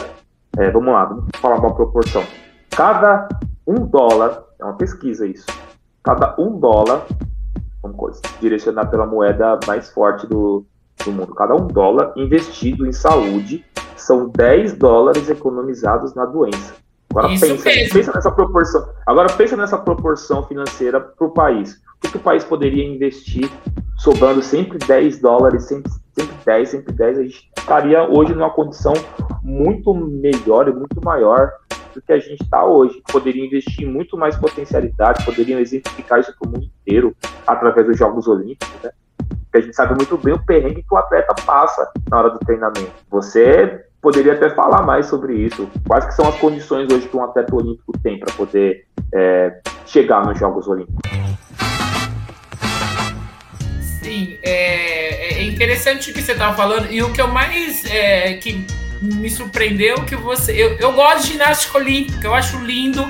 [0.58, 2.24] é, vamos lá, vamos falar uma proporção.
[2.70, 3.28] Cada
[3.66, 5.46] um dólar, é uma pesquisa isso,
[6.06, 7.04] cada um dólar,
[7.82, 10.64] vamos direcionar pela moeda mais forte do,
[11.04, 13.64] do mundo, cada um dólar investido em saúde
[13.96, 16.74] são 10 dólares economizados na doença.
[17.10, 18.88] Agora pensa, pensa, nessa proporção.
[19.04, 21.72] Agora pensa nessa proporção financeira para o país.
[21.72, 23.50] O que, que, o país poderia investir
[23.98, 27.18] sobrando sempre 10 dólares, sempre, sempre 10, sempre 10?
[27.18, 28.92] A gente estaria hoje numa condição
[29.42, 31.50] muito melhor e muito maior
[31.96, 33.02] do que a gente está hoje.
[33.10, 38.28] Poderia investir muito mais potencialidade, poderiam exemplificar isso para o mundo inteiro através dos Jogos
[38.28, 38.90] Olímpicos, né?
[39.18, 42.38] Porque a gente sabe muito bem o perrengue que o atleta passa na hora do
[42.38, 42.92] treinamento.
[43.10, 45.68] Você poderia até falar mais sobre isso.
[45.86, 50.24] Quais que são as condições hoje que um atleta olímpico tem para poder é, chegar
[50.24, 51.10] nos Jogos Olímpicos?
[54.02, 58.34] Sim, é, é interessante o que você estava falando e o que eu mais é,
[58.34, 58.64] que
[59.00, 63.06] me surpreendeu que você, eu, eu gosto de ginástica olímpica, eu acho lindo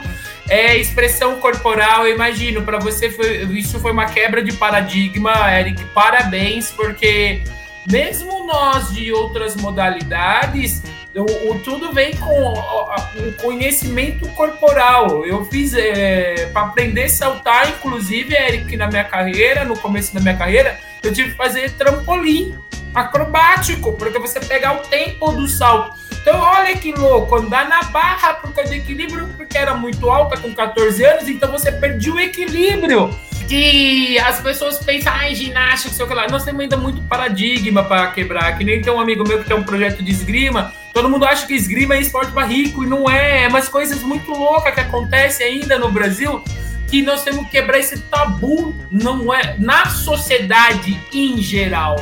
[0.48, 5.84] é, expressão corporal, eu imagino, para você foi, isso foi uma quebra de paradigma, Eric,
[5.86, 7.42] parabéns, porque
[7.90, 10.82] mesmo nós de outras modalidades,
[11.14, 15.24] o, o tudo vem com o, conhecimento corporal.
[15.24, 20.20] Eu fiz é, para aprender a saltar, inclusive, Eric, na minha carreira, no começo da
[20.20, 22.54] minha carreira, eu tive que fazer trampolim
[22.96, 25.96] acrobático, porque você pegar o tempo do salto.
[26.10, 30.36] Então, olha que louco, andar na barra por causa do equilíbrio, porque era muito alta
[30.36, 33.14] com 14 anos, então você perdeu o equilíbrio
[33.46, 36.26] que as pessoas pensam, ai, ginástica, sei o que lá.
[36.28, 38.58] Nós temos ainda muito paradigma para quebrar.
[38.58, 40.72] Que nem tem um amigo meu que tem um projeto de esgrima.
[40.92, 43.44] Todo mundo acha que esgrima é esporte para rico e não é.
[43.44, 46.42] É umas coisas muito loucas que acontecem ainda no Brasil
[46.88, 51.96] que nós temos que quebrar esse tabu, não é na sociedade em geral.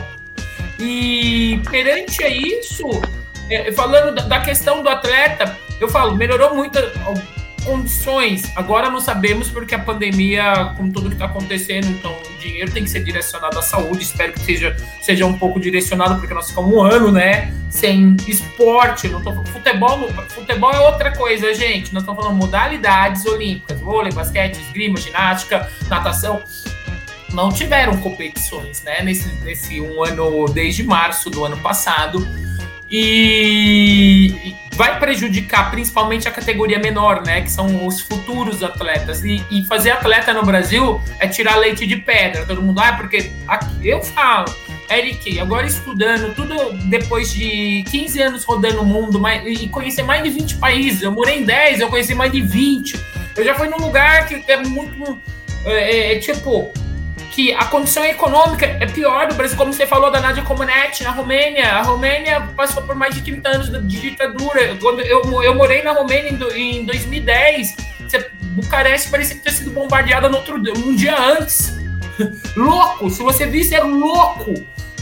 [0.79, 2.89] E perante a isso,
[3.49, 6.79] é, falando da questão do atleta, eu falo, melhorou muito
[7.65, 8.53] condições.
[8.55, 12.85] Agora não sabemos porque a pandemia, com tudo que está acontecendo, então o dinheiro tem
[12.85, 14.05] que ser direcionado à saúde.
[14.05, 17.53] Espero que seja, seja um pouco direcionado, porque nós ficamos um ano, né?
[17.71, 19.09] Sem esporte.
[19.09, 21.93] Não tô, futebol, futebol é outra coisa, gente.
[21.93, 26.43] Nós estamos falando modalidades olímpicas: vôlei, basquete, esgrima, ginástica, natação.
[27.35, 29.03] Não tiveram competições, né?
[29.03, 32.27] Nesse, nesse um ano, desde março do ano passado.
[32.89, 37.41] E vai prejudicar principalmente a categoria menor, né?
[37.41, 39.25] Que são os futuros atletas.
[39.25, 42.47] E, e, fazer atleta no Brasil é tirar leite de pedra.
[42.47, 44.55] Todo mundo, ah, porque aqui, eu falo,
[44.89, 50.23] Eric, agora estudando, tudo depois de 15 anos rodando o mundo mais, e conhecer mais
[50.23, 51.03] de 20 países.
[51.03, 52.97] Eu morei em 10, eu conheci mais de 20.
[53.37, 55.19] Eu já fui num lugar que é muito.
[55.65, 56.71] É, é, é tipo,
[57.35, 61.11] que a condição econômica é pior do Brasil, como você falou da Nadia Comaneci na
[61.11, 61.67] Romênia.
[61.73, 64.77] A Romênia passou por mais de 30 anos de ditadura.
[64.81, 70.29] Quando eu, eu morei na Romênia em, em 2010, você, Bucareste parecia ter sido bombardeada
[70.29, 71.77] no outro, um dia antes.
[72.57, 73.11] louco!
[73.11, 74.55] Se você visse, é louco!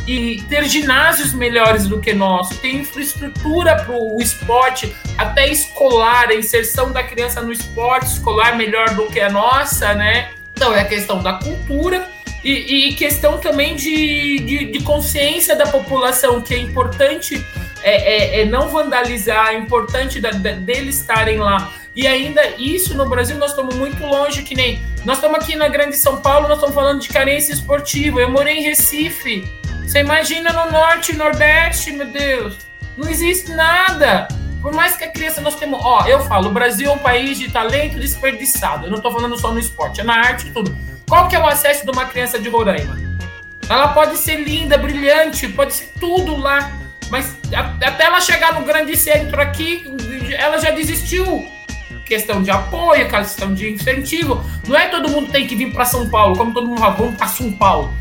[0.07, 6.35] E ter ginásios melhores do que nosso, ter infraestrutura para o esporte, até escolar, a
[6.35, 10.31] inserção da criança no esporte escolar melhor do que a nossa, né?
[10.57, 12.09] Então é a questão da cultura
[12.45, 17.45] e, e questão também de, de, de, consciência da população, que é importante
[17.83, 21.73] é, é, é não vandalizar, é importante da, da, deles estarem lá.
[21.95, 24.83] E ainda isso no Brasil nós estamos muito longe, que nem.
[25.05, 28.21] Nós estamos aqui na Grande São Paulo, nós estamos falando de carência esportiva.
[28.21, 29.47] Eu morei em Recife.
[29.83, 32.57] Você imagina no norte e nordeste, meu Deus.
[32.97, 34.27] Não existe nada.
[34.63, 35.81] Por mais que a criança nós temos.
[35.83, 38.87] Ó, eu falo, o Brasil é um país de talento desperdiçado.
[38.87, 40.75] Eu não estou falando só no esporte, é na arte e tudo.
[41.13, 42.99] Qual que é o acesso de uma criança de Roraima?
[43.69, 46.73] Ela pode ser linda, brilhante, pode ser tudo lá,
[47.11, 47.37] mas
[47.83, 49.85] até ela chegar no grande centro aqui,
[50.39, 51.47] ela já desistiu.
[52.07, 54.43] Questão de apoio, questão de incentivo.
[54.67, 57.29] Não é todo mundo tem que vir para São Paulo, como todo mundo vai, para
[57.29, 57.93] São Paulo.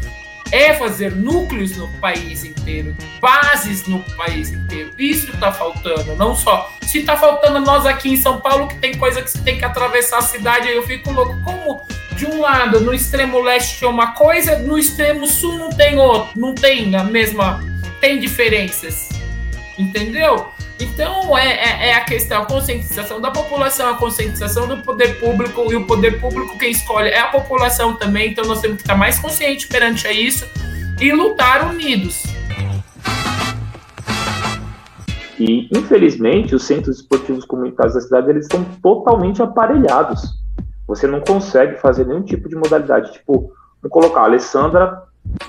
[0.50, 4.91] É fazer núcleos no país inteiro, bases no país inteiro.
[4.97, 6.71] Isso está faltando, não só.
[6.84, 9.65] Se está faltando nós aqui em São Paulo, que tem coisa que você tem que
[9.65, 11.38] atravessar a cidade, aí eu fico louco.
[11.43, 11.86] Como
[12.22, 16.40] de um lado, no extremo leste é uma coisa, no extremo sul não tem outro,
[16.40, 17.60] não tem a mesma,
[18.00, 19.10] tem diferenças,
[19.76, 20.46] entendeu?
[20.80, 25.66] Então é, é, é, a questão, a conscientização da população, a conscientização do poder público,
[25.72, 28.96] e o poder público quem escolhe é a população também, então nós temos que estar
[28.96, 30.48] mais conscientes perante a isso
[31.02, 32.22] e lutar unidos.
[35.40, 40.40] E, infelizmente, os centros esportivos comunitários da cidade, eles estão totalmente aparelhados
[40.91, 43.13] você não consegue fazer nenhum tipo de modalidade.
[43.13, 45.04] Tipo, vamos colocar a Alessandra,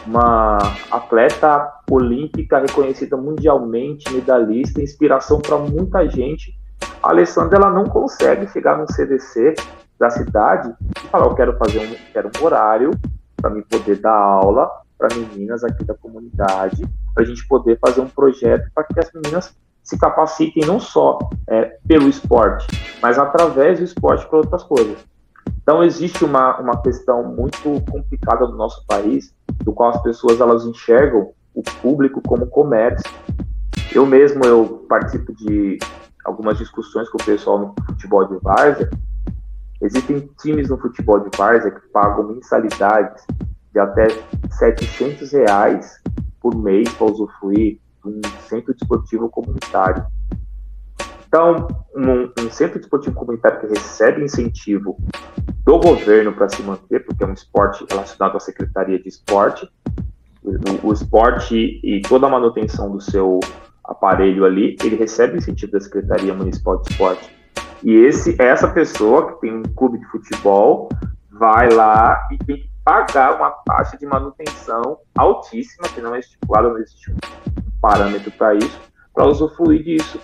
[0.06, 0.56] uma
[0.88, 6.56] atleta olímpica reconhecida mundialmente, medalhista, inspiração para muita gente.
[7.02, 9.56] A Alessandra ela não consegue chegar no CDC
[9.98, 12.92] da cidade e falar, eu quero fazer um, quero um horário
[13.36, 18.00] para me poder dar aula para meninas aqui da comunidade, para a gente poder fazer
[18.00, 19.52] um projeto para que as meninas
[19.82, 22.68] se capacitem não só é, pelo esporte,
[23.02, 25.11] mas através do esporte para outras coisas.
[25.62, 29.32] Então existe uma, uma questão muito complicada no nosso país,
[29.64, 33.10] do qual as pessoas elas enxergam o público como comércio.
[33.94, 35.78] Eu mesmo eu participo de
[36.24, 38.90] algumas discussões com o pessoal no futebol de várzea.
[39.80, 43.24] Existem times no futebol de várzea que pagam mensalidades
[43.72, 44.08] de até
[44.50, 46.00] 700 reais
[46.40, 50.04] por mês para usufruir de um centro desportivo comunitário.
[51.32, 51.66] Então,
[51.96, 54.98] um, um, centro desportivo comunitário que recebe incentivo
[55.64, 59.66] do governo para se manter, porque é um esporte relacionado à Secretaria de Esporte,
[60.44, 63.40] o, o esporte e toda a manutenção do seu
[63.82, 67.34] aparelho ali, ele recebe incentivo da Secretaria Municipal de Esporte.
[67.82, 70.90] E esse, essa pessoa que tem um clube de futebol
[71.30, 76.68] vai lá e tem que pagar uma taxa de manutenção altíssima, que não é estipulada,
[76.68, 77.16] não existe um
[77.80, 78.78] parâmetro para isso,
[79.14, 80.20] para usufruir disso.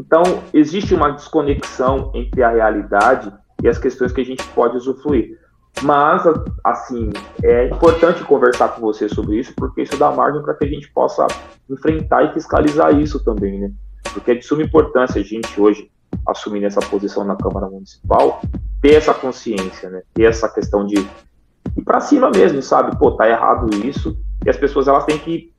[0.00, 0.22] Então,
[0.54, 3.30] existe uma desconexão entre a realidade
[3.62, 5.38] e as questões que a gente pode usufruir.
[5.82, 6.22] Mas,
[6.64, 7.10] assim,
[7.42, 10.90] é importante conversar com você sobre isso, porque isso dá margem para que a gente
[10.90, 11.26] possa
[11.68, 13.70] enfrentar e fiscalizar isso também, né?
[14.14, 15.90] Porque é de suma importância a gente hoje,
[16.26, 18.40] assumir essa posição na Câmara Municipal,
[18.80, 20.02] ter essa consciência, né?
[20.14, 22.98] Ter essa questão de ir para cima mesmo, sabe?
[22.98, 24.16] Pô, tá errado isso.
[24.44, 25.52] E as pessoas, elas têm que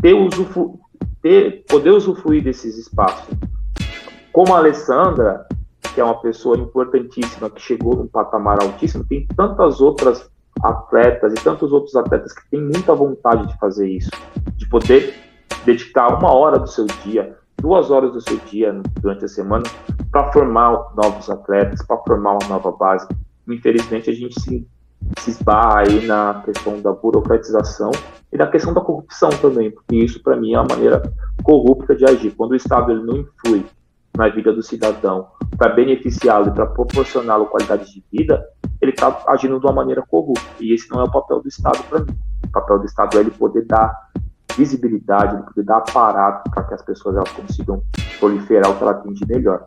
[0.00, 0.80] ter, usufru...
[1.22, 3.28] ter poder usufruir desses espaços.
[4.34, 5.46] Como a Alessandra,
[5.94, 10.28] que é uma pessoa importantíssima, que chegou num patamar altíssimo, tem tantas outras
[10.60, 14.10] atletas e tantos outros atletas que têm muita vontade de fazer isso,
[14.56, 15.14] de poder
[15.64, 19.62] dedicar uma hora do seu dia, duas horas do seu dia durante a semana
[20.10, 23.06] para formar novos atletas, para formar uma nova base.
[23.46, 24.66] Infelizmente, a gente se,
[25.20, 27.92] se esbarra aí na questão da burocratização
[28.32, 31.00] e na questão da corrupção também, porque isso, para mim, é uma maneira
[31.44, 32.34] corrupta de agir.
[32.34, 33.64] Quando o Estado ele não influi
[34.16, 38.44] na vida do cidadão para beneficiá-lo e para proporcioná-lo qualidade de vida,
[38.80, 40.44] ele está agindo de uma maneira corrupta.
[40.60, 42.16] E esse não é o papel do Estado para mim.
[42.44, 44.10] O papel do Estado é ele poder dar
[44.56, 47.82] visibilidade, ele poder dar aparato para que as pessoas elas consigam
[48.18, 49.64] proliferar o que ela tem de melhor.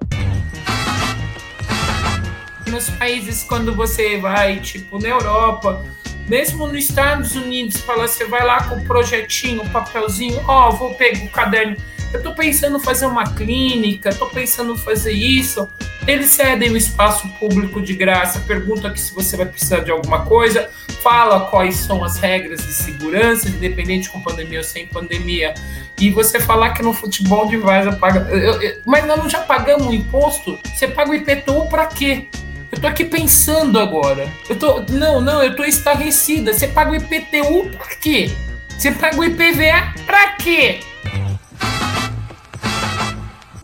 [2.69, 5.79] Nos países, quando você vai, tipo, na Europa,
[6.27, 10.71] mesmo nos Estados Unidos, fala, você vai lá com o projetinho, o papelzinho, ó, oh,
[10.73, 11.77] vou pegar o caderno
[12.13, 15.67] eu estou pensando em fazer uma clínica, estou pensando em fazer isso.
[16.07, 20.25] Eles cedem o espaço público de graça, pergunta aqui se você vai precisar de alguma
[20.25, 20.69] coisa,
[21.03, 25.53] fala quais são as regras de segurança, independente com pandemia ou sem pandemia.
[25.99, 28.29] E você falar que no futebol de Vaza paga.
[28.29, 30.57] Eu, eu, mas nós não já pagamos o imposto?
[30.63, 32.27] Você paga o IPTU para quê?
[32.71, 34.31] Eu tô aqui pensando agora.
[34.49, 34.81] Eu tô.
[34.89, 36.53] Não, não, eu tô estarrecida.
[36.53, 38.31] Você paga o IPTU pra quê?
[38.77, 40.81] Você paga o IPVA pra quê?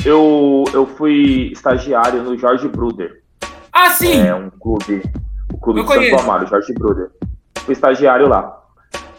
[0.05, 3.23] Eu, eu fui estagiário no Jorge Bruder.
[3.71, 4.27] Ah, sim!
[4.27, 5.01] É um clube,
[5.51, 6.17] o clube eu de conheço.
[6.17, 7.09] Santo Amaro, Jorge Bruder.
[7.59, 8.61] Fui estagiário lá.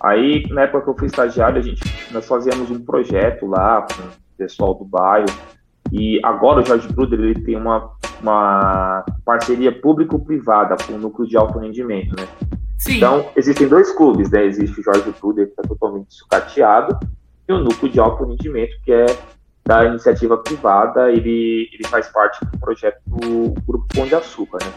[0.01, 4.03] Aí, na época que eu fui estagiário, a gente, nós fazíamos um projeto lá com
[4.03, 5.27] o pessoal do bairro.
[5.91, 11.37] E agora o Jorge Bruder ele tem uma, uma parceria público-privada com o núcleo de
[11.37, 12.29] alto rendimento, né?
[12.79, 12.97] Sim.
[12.97, 14.45] Então, existem dois clubes, né?
[14.45, 16.99] Existe o Jorge Bruder, que está totalmente sucateado,
[17.49, 19.07] e o núcleo de alto rendimento, que é
[19.67, 24.73] da iniciativa privada, ele, ele faz parte do projeto do Grupo Pão de Açúcar, né?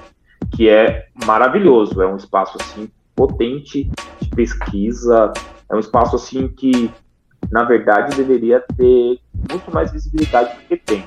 [0.56, 3.90] que é maravilhoso, é um espaço assim potente
[4.22, 5.34] de pesquisa,
[5.70, 6.92] é um espaço assim que
[7.52, 9.20] na verdade deveria ter
[9.52, 11.06] muito mais visibilidade do que tem.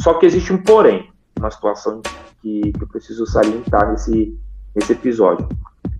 [0.00, 2.00] Só que existe um porém, uma situação
[2.40, 4.38] que, que eu preciso salientar nesse,
[4.74, 5.48] nesse episódio.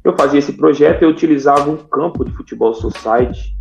[0.03, 3.55] Eu fazia esse projeto, eu utilizava um campo de futebol society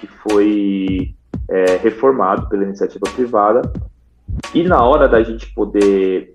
[0.00, 1.14] que foi
[1.48, 3.62] é, reformado pela iniciativa privada.
[4.54, 6.34] E na hora da gente poder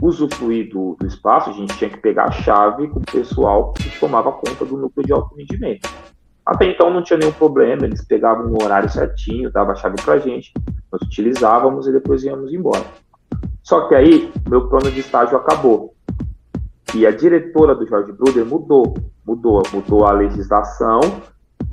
[0.00, 3.98] usufruir do, do, espaço, a gente tinha que pegar a chave com o pessoal que
[3.98, 5.88] tomava conta do núcleo de alto rendimento.
[6.44, 10.18] Até então não tinha nenhum problema, eles pegavam no horário certinho, dava a chave pra
[10.18, 10.52] gente,
[10.92, 12.84] nós utilizávamos e depois íamos embora.
[13.62, 15.92] Só que aí, meu plano de estágio acabou.
[16.94, 18.94] E a diretora do Jorge Bruder mudou,
[19.26, 21.00] mudou, mudou a legislação,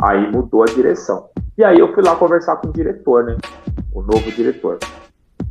[0.02, 1.30] aí mudou a direção.
[1.58, 3.38] E aí eu fui lá conversar com o diretor, né?
[3.94, 4.80] O novo diretor.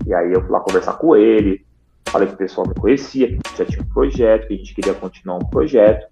[0.07, 1.65] E aí eu fui lá conversar com ele,
[2.07, 4.95] falei que o pessoal me conhecia, que já tinha um projeto, que a gente queria
[4.95, 6.07] continuar um projeto.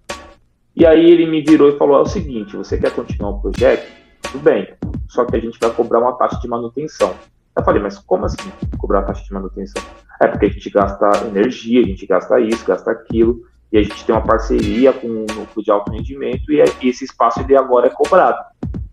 [0.75, 3.85] E aí ele me virou e falou: é o seguinte, você quer continuar um projeto?
[4.21, 4.73] Tudo bem,
[5.09, 7.13] só que a gente vai cobrar uma taxa de manutenção.
[7.57, 9.83] Eu falei, mas como assim cobrar uma taxa de manutenção?
[10.21, 13.41] É porque a gente gasta energia, a gente gasta isso, gasta aquilo.
[13.71, 17.41] e a gente tem uma parceria com o núcleo de alto rendimento e, esse espaço
[17.41, 18.39] ele agora é cobrado.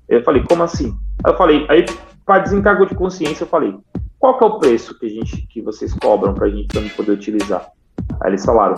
[0.09, 0.97] Eu falei, como assim?
[1.25, 1.85] Aí eu falei, aí
[2.25, 3.75] para desencargo de consciência, eu falei,
[4.19, 6.91] qual que é o preço que a gente que vocês cobram para a gente também
[6.91, 7.71] poder utilizar?
[8.21, 8.77] Aí eles falaram,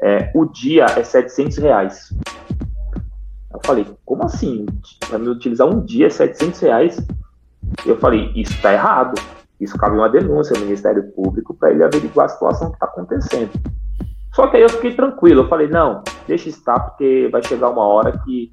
[0.00, 2.12] é, o dia é 700 reais.
[3.52, 4.66] Eu falei, como assim?
[5.08, 7.06] Para me utilizar um dia é 700 reais?
[7.84, 9.20] Eu falei, isso está errado.
[9.60, 13.50] Isso cabe uma denúncia ao Ministério Público para ele averiguar a situação que está acontecendo.
[14.34, 15.42] Só que aí eu fiquei tranquilo.
[15.42, 18.50] Eu falei, não, deixa estar, porque vai chegar uma hora que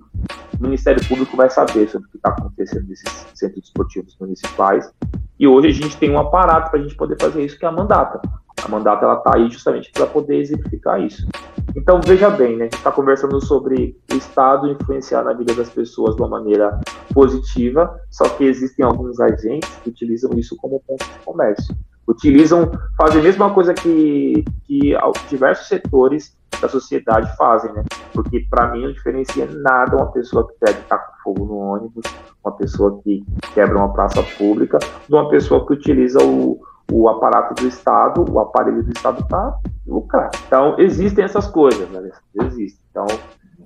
[0.59, 4.91] o Ministério Público vai saber sobre o que está acontecendo nesses centros esportivos municipais.
[5.39, 7.67] E hoje a gente tem um aparato para a gente poder fazer isso, que é
[7.67, 8.19] a mandata.
[8.63, 11.27] A mandata ela está aí justamente para poder exemplificar isso.
[11.75, 12.63] Então veja bem, né?
[12.63, 16.79] A gente está conversando sobre o Estado influenciar na vida das pessoas de uma maneira
[17.13, 21.75] positiva, só que existem alguns agentes que utilizam isso como ponto de comércio.
[22.07, 24.93] Utilizam, fazem a mesma coisa que, que
[25.29, 27.83] diversos setores da sociedade fazem, né?
[28.13, 32.05] Porque para mim não diferencia nada uma pessoa que pega tá com fogo no ônibus,
[32.43, 36.59] uma pessoa que quebra uma praça pública, de uma pessoa que utiliza o,
[36.91, 39.55] o aparato do Estado, o aparelho do Estado para
[39.85, 40.31] lucrar.
[40.47, 42.09] Então, existem essas coisas, né?
[42.35, 42.79] Existem.
[42.89, 43.05] Então,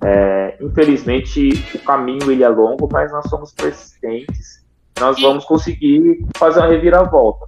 [0.04, 4.62] é, infelizmente, o caminho ele é longo, mas nós somos persistentes.
[5.00, 7.46] Nós vamos conseguir fazer uma reviravolta.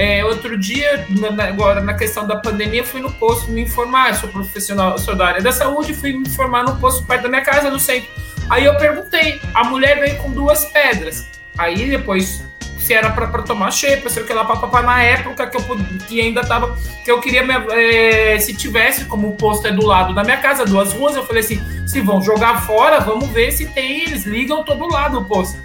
[0.00, 1.06] É, outro dia,
[1.46, 4.14] agora na questão da pandemia, fui no posto me informar.
[4.14, 7.42] Sou profissional, sou da área da saúde, fui me informar no posto perto da minha
[7.42, 8.08] casa, no centro.
[8.48, 11.28] Aí eu perguntei, a mulher veio com duas pedras.
[11.58, 12.42] Aí depois
[12.78, 15.62] se era para tomar shape, sei o que lá, papapá, na época que eu
[16.08, 20.14] que ainda tava, que eu queria, é, se tivesse, como o posto é do lado
[20.14, 23.66] da minha casa, duas ruas, eu falei assim, se vão jogar fora, vamos ver se
[23.66, 25.58] tem, eles ligam todo lado o posto.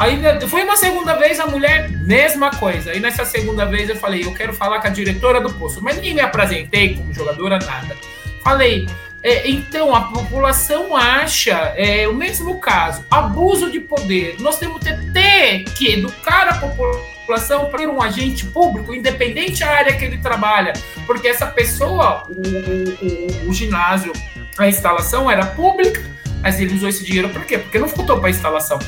[0.00, 2.90] Aí foi uma segunda vez, a mulher, mesma coisa.
[2.90, 6.00] Aí nessa segunda vez eu falei, eu quero falar com a diretora do posto, mas
[6.00, 7.94] nem me apresentei como jogadora, nada.
[8.42, 8.88] Falei,
[9.22, 14.36] é, então, a população acha é, o mesmo caso, abuso de poder.
[14.40, 19.68] Nós temos que ter que educar a população para ser um agente público, independente da
[19.68, 20.72] área que ele trabalha,
[21.06, 24.14] porque essa pessoa, o, o, o ginásio,
[24.56, 26.02] a instalação era pública,
[26.42, 27.58] mas ele usou esse dinheiro para quê?
[27.58, 28.78] Porque não faltou para a instalação.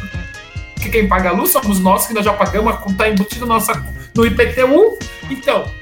[0.82, 3.72] Porque quem paga a luz somos nós, que nós já pagamos, está embutido nossa,
[4.16, 4.98] no IPTU.
[5.30, 5.72] Então,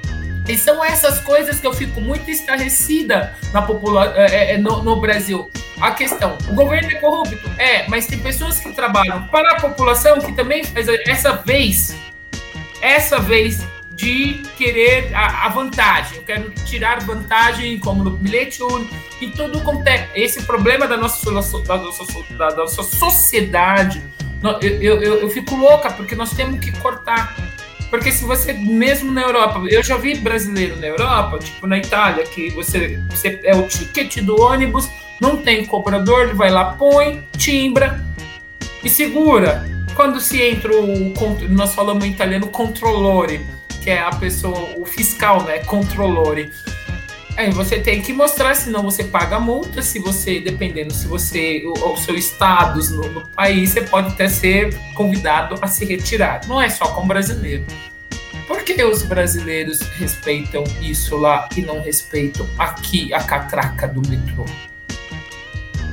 [0.47, 5.01] e são essas coisas que eu fico muito estarrecida na popula é, é, no, no,
[5.01, 5.51] Brasil.
[5.81, 7.51] A questão, o governo é corrupto?
[7.57, 11.97] É, mas tem pessoas que trabalham para a população que também faz essa vez,
[12.83, 16.19] essa vez de querer a, a vantagem.
[16.19, 20.09] Eu quero tirar vantagem, como no bilhete único, e tudo acontece.
[20.15, 24.03] Esse problema da nossa, da nossa, da nossa sociedade,
[24.63, 27.35] eu, eu, eu fico louca, porque nós temos que cortar
[27.91, 32.25] porque se você, mesmo na Europa, eu já vi brasileiro na Europa, tipo na Itália,
[32.25, 34.89] que você, você é o ticket do ônibus,
[35.21, 38.01] não tem cobrador, ele vai lá, põe, timbra
[38.83, 39.69] e segura.
[39.97, 41.13] Quando se entra o,
[41.49, 43.45] nós falamos em italiano, controllore,
[43.83, 46.53] que é a pessoa, o fiscal, né, controllore.
[47.37, 49.83] Aí você tem que mostrar, senão você paga multa.
[49.83, 54.29] Se você, dependendo, se você, o, o seu status no, no, país, você pode até
[54.29, 56.41] ser convidado a se retirar.
[56.47, 57.65] Não é só com brasileiro.
[58.47, 64.45] Por que os brasileiros respeitam isso lá e não respeitam aqui a catraca do metrô?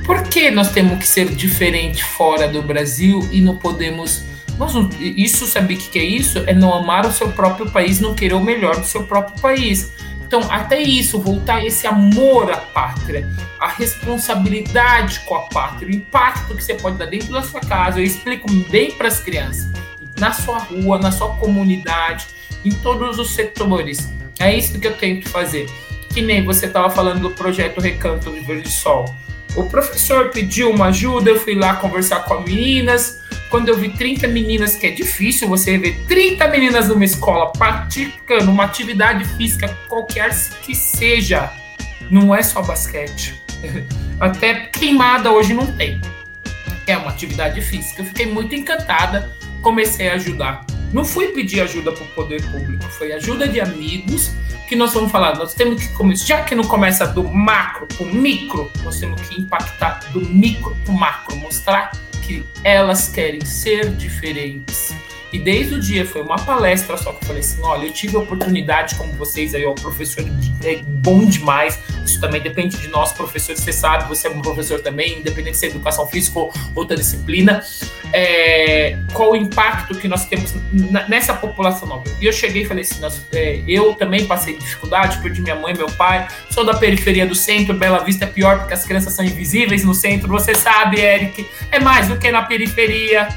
[0.04, 4.24] Por que nós temos que ser diferente fora do Brasil e não podemos.
[4.56, 6.38] Nós não, isso, sabe o que é isso?
[6.46, 9.92] É não amar o seu próprio país, não querer o melhor do seu próprio país.
[10.28, 13.26] Então, até isso, voltar esse amor à pátria,
[13.58, 17.98] a responsabilidade com a pátria, o impacto que você pode dar dentro da sua casa.
[17.98, 19.66] Eu explico bem para as crianças,
[20.18, 22.26] na sua rua, na sua comunidade,
[22.62, 24.12] em todos os setores.
[24.38, 25.66] É isso que eu tento fazer.
[26.12, 29.06] Que nem você estava falando do projeto Recanto do Verde Sol.
[29.56, 33.20] O professor pediu uma ajuda, eu fui lá conversar com as meninas,
[33.50, 38.50] quando eu vi 30 meninas, que é difícil você ver 30 meninas numa escola praticando
[38.50, 40.30] uma atividade física, qualquer
[40.62, 41.50] que seja,
[42.10, 43.42] não é só basquete.
[44.20, 46.00] Até queimada hoje não tem.
[46.86, 48.02] É uma atividade física.
[48.02, 49.30] Eu fiquei muito encantada,
[49.62, 50.64] comecei a ajudar.
[50.92, 54.32] Não fui pedir ajuda para o poder público, foi ajuda de amigos
[54.68, 55.36] que nós vamos falar.
[55.36, 59.20] Nós temos que começar, já que não começa do macro para o micro, nós temos
[59.22, 64.94] que impactar do micro para o macro, mostrar que elas querem ser diferentes.
[65.32, 68.16] E desde o dia foi uma palestra só que eu falei assim: olha, eu tive
[68.16, 70.24] a oportunidade, como vocês aí, o professor
[70.64, 71.78] é bom demais.
[72.04, 73.60] Isso também depende de nós, professores.
[73.60, 77.62] Você sabe, você é um professor também, independente se é educação física ou outra disciplina.
[78.12, 80.54] é, qual o impacto que nós temos
[81.08, 82.04] nessa população nova.
[82.20, 85.74] E eu cheguei e falei assim: nós, é, eu também passei dificuldade, perdi minha mãe,
[85.74, 89.24] meu pai, sou da periferia do centro, Bela Vista é pior porque as crianças são
[89.24, 93.28] invisíveis no centro, você sabe, Eric, é mais do que na periferia.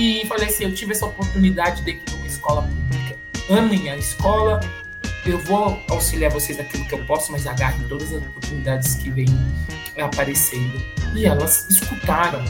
[0.00, 3.18] E falei assim: eu tive essa oportunidade de uma escola pública.
[3.50, 4.60] Amem a escola,
[5.26, 9.26] eu vou auxiliar vocês naquilo que eu posso, mas agarrem todas as oportunidades que vêm
[9.98, 10.82] aparecendo.
[11.14, 12.42] E elas escutaram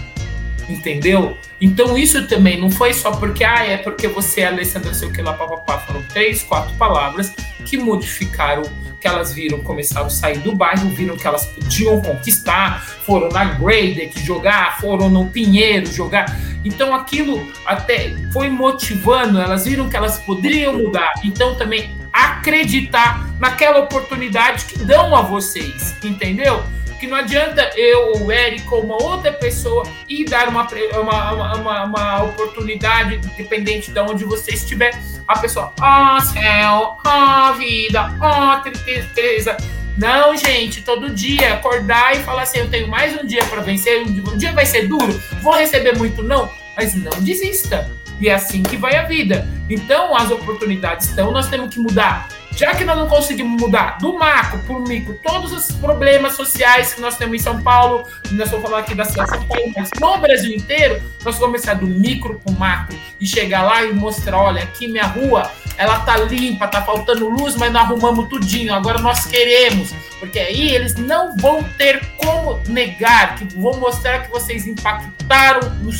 [0.69, 1.37] entendeu?
[1.61, 5.13] Então isso também não foi só porque, ah, é porque você é Alessandra, sei o
[5.13, 5.81] que lá, papapá.
[5.81, 7.35] Foram três, quatro palavras
[7.65, 8.63] que modificaram,
[9.01, 13.45] que elas viram, começaram a sair do bairro, viram que elas podiam conquistar, foram na
[13.45, 16.27] Graded jogar, foram no Pinheiro jogar.
[16.65, 21.13] Então aquilo até foi motivando, elas viram que elas poderiam mudar.
[21.25, 26.63] Então também acreditar naquela oportunidade que dão a vocês, entendeu?
[27.01, 30.69] Que não adianta eu, o Eric ou uma outra pessoa ir dar uma,
[31.01, 34.97] uma, uma, uma oportunidade, dependente de onde você estiver,
[35.27, 39.57] a pessoa, ó oh, céu, ó oh, vida, ó oh, tristeza.
[39.97, 44.03] Não, gente, todo dia acordar e falar assim: eu tenho mais um dia para vencer,
[44.03, 47.91] um dia vai ser duro, vou receber muito não, mas não desista.
[48.21, 49.49] E é assim que vai a vida.
[49.69, 54.15] Então, as oportunidades estão, nós temos que mudar já que nós não conseguimos mudar do
[54.19, 58.47] macro para o micro todos os problemas sociais que nós temos em São Paulo, nós
[58.47, 61.75] estamos falando aqui da cidade de São Paulo, mas no Brasil inteiro, nós vamos começar
[61.75, 66.01] do micro para o macro e chegar lá e mostrar: olha, aqui minha rua, ela
[66.01, 68.75] tá limpa, tá faltando luz, mas não arrumamos tudinho.
[68.75, 74.31] Agora nós queremos, porque aí eles não vão ter como negar, que vão mostrar que
[74.31, 75.91] vocês impactaram no,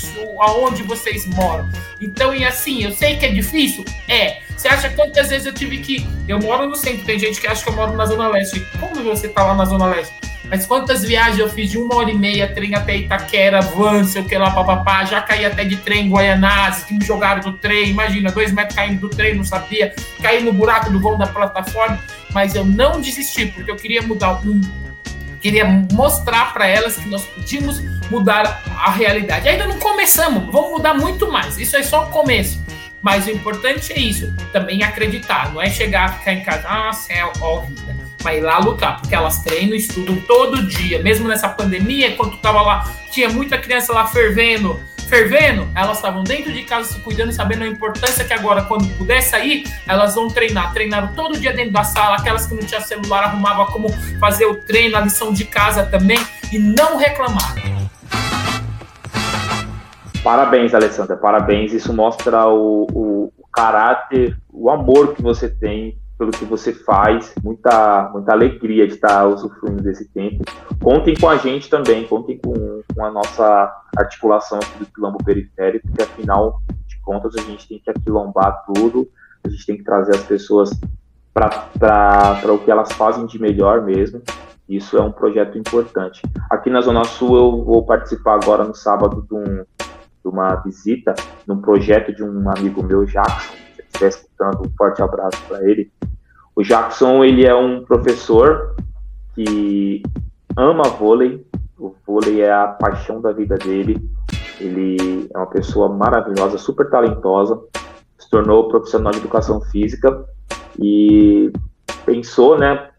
[0.43, 1.69] aonde vocês moram.
[2.01, 4.43] Então, e assim, eu sei que é difícil, é.
[4.57, 6.07] Você acha quantas vezes eu tive que.
[6.29, 8.61] Eu moro no centro, tem gente que acha que eu moro na Zona Leste.
[8.79, 10.15] Como você tá lá na Zona Leste?
[10.51, 14.21] Mas quantas viagens eu fiz de uma hora e meia, trem até Itaquera, van, sei
[14.21, 17.53] o que lá, papapá, já caí até de trem em Guaianazes, que me jogaram do
[17.53, 21.29] trem, imagina, dois metros caindo do trem, não sabia, caí no buraco do vão da
[21.29, 22.01] plataforma,
[22.33, 24.61] mas eu não desisti, porque eu queria mudar um
[25.41, 29.49] queria mostrar para elas que nós podíamos mudar a realidade.
[29.49, 31.59] Ainda não começamos, vamos mudar muito mais.
[31.59, 32.63] Isso é só o começo.
[33.03, 37.33] Mas o importante é isso, também acreditar, não é chegar, ficar em casa, ah, céu,
[37.41, 37.97] ó vida.
[38.23, 42.37] Mas ir lá lutar, porque elas treinam, estudam todo dia, mesmo nessa pandemia, quando tu
[42.37, 44.79] tava lá, tinha muita criança lá fervendo,
[45.11, 48.87] fervendo, elas estavam dentro de casa se cuidando e sabendo a importância que agora, quando
[48.97, 50.73] puder sair, elas vão treinar.
[50.73, 53.89] Treinaram todo dia dentro da sala, aquelas que não tinham celular arrumavam como
[54.21, 56.19] fazer o treino, a lição de casa também,
[56.53, 57.91] e não reclamaram.
[60.23, 61.73] Parabéns, Alessandra, parabéns.
[61.73, 67.35] Isso mostra o, o, o, caráter, o amor que você tem pelo que você faz.
[67.43, 70.45] Muita, muita alegria de estar usufruindo desse tempo.
[70.79, 76.03] Contem com a gente também, contem com, com a nossa articulação do quilombo periférico, porque
[76.03, 79.09] afinal de contas a gente tem que aquilombar tudo,
[79.43, 80.71] a gente tem que trazer as pessoas
[81.33, 84.21] para o que elas fazem de melhor mesmo.
[84.69, 86.21] Isso é um projeto importante.
[86.51, 91.15] Aqui na Zona Sul eu vou participar agora no sábado de um, de uma visita
[91.47, 93.60] num projeto de um amigo meu, Jackson.
[93.93, 95.91] Estiver escutando, um forte abraço para ele.
[96.55, 98.77] O Jackson, ele é um professor
[99.35, 100.03] que
[100.57, 101.45] ama vôlei.
[101.79, 104.01] O vôlei é a paixão da vida dele.
[104.61, 107.61] Ele é uma pessoa maravilhosa, super talentosa.
[108.19, 110.25] Se tornou profissional de educação física
[110.79, 111.53] e
[112.05, 112.91] pensou, né,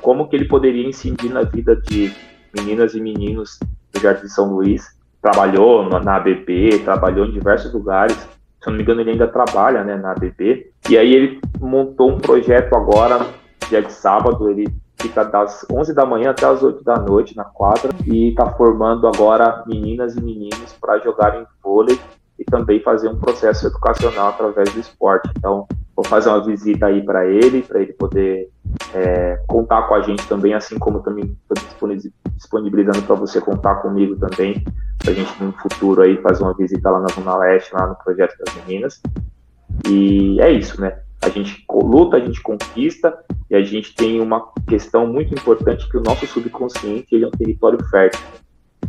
[0.00, 2.12] como que ele poderia incidir na vida de
[2.54, 3.58] meninas e meninos
[3.92, 8.16] do Jardim São Luís trabalhou na ABP, trabalhou em diversos lugares.
[8.64, 10.72] Se não me engano, ele ainda trabalha né, na ABP.
[10.88, 13.26] E aí ele montou um projeto agora,
[13.68, 14.66] dia de sábado, ele
[14.98, 19.06] fica das 11 da manhã até as 8 da noite na quadra e está formando
[19.06, 22.00] agora meninas e meninos para jogarem vôlei
[22.38, 25.28] e também fazer um processo educacional através do esporte.
[25.36, 28.48] Então, vou fazer uma visita aí para ele, para ele poder
[28.94, 31.86] é, contar com a gente também, assim como também estou
[32.34, 34.64] disponibilizando para você contar comigo também,
[35.10, 38.36] a gente no futuro aí fazer uma visita lá na Zona Leste, lá no Projeto
[38.38, 39.00] das Meninas.
[39.88, 40.98] E é isso, né?
[41.22, 43.16] A gente luta, a gente conquista
[43.50, 47.32] e a gente tem uma questão muito importante que o nosso subconsciente ele é um
[47.32, 48.20] território fértil.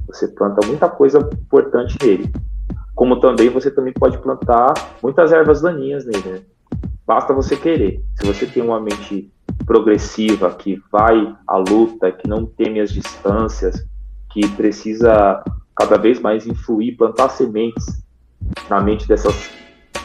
[0.08, 2.32] Você planta muita coisa importante nele.
[2.94, 6.42] Como também você também pode plantar muitas ervas daninhas nele, né?
[7.06, 8.02] Basta você querer.
[8.16, 9.32] Se você tem uma mente
[9.66, 13.86] progressiva, que vai à luta, que não teme as distâncias,
[14.32, 15.44] que precisa
[15.76, 18.04] cada vez mais influir, plantar sementes
[18.70, 19.52] na mente dessas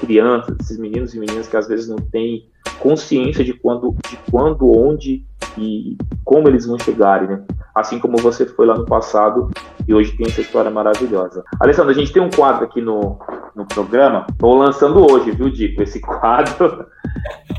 [0.00, 2.48] crianças, desses meninos e meninas que às vezes não têm
[2.78, 5.24] consciência de quando, de quando, onde
[5.58, 7.42] e como eles vão chegarem, né?
[7.74, 9.50] Assim como você foi lá no passado
[9.86, 11.44] e hoje tem essa história maravilhosa.
[11.60, 13.18] Alessandro, a gente tem um quadro aqui no,
[13.54, 15.82] no programa, estou lançando hoje, viu, Dico?
[15.82, 16.86] Esse quadro,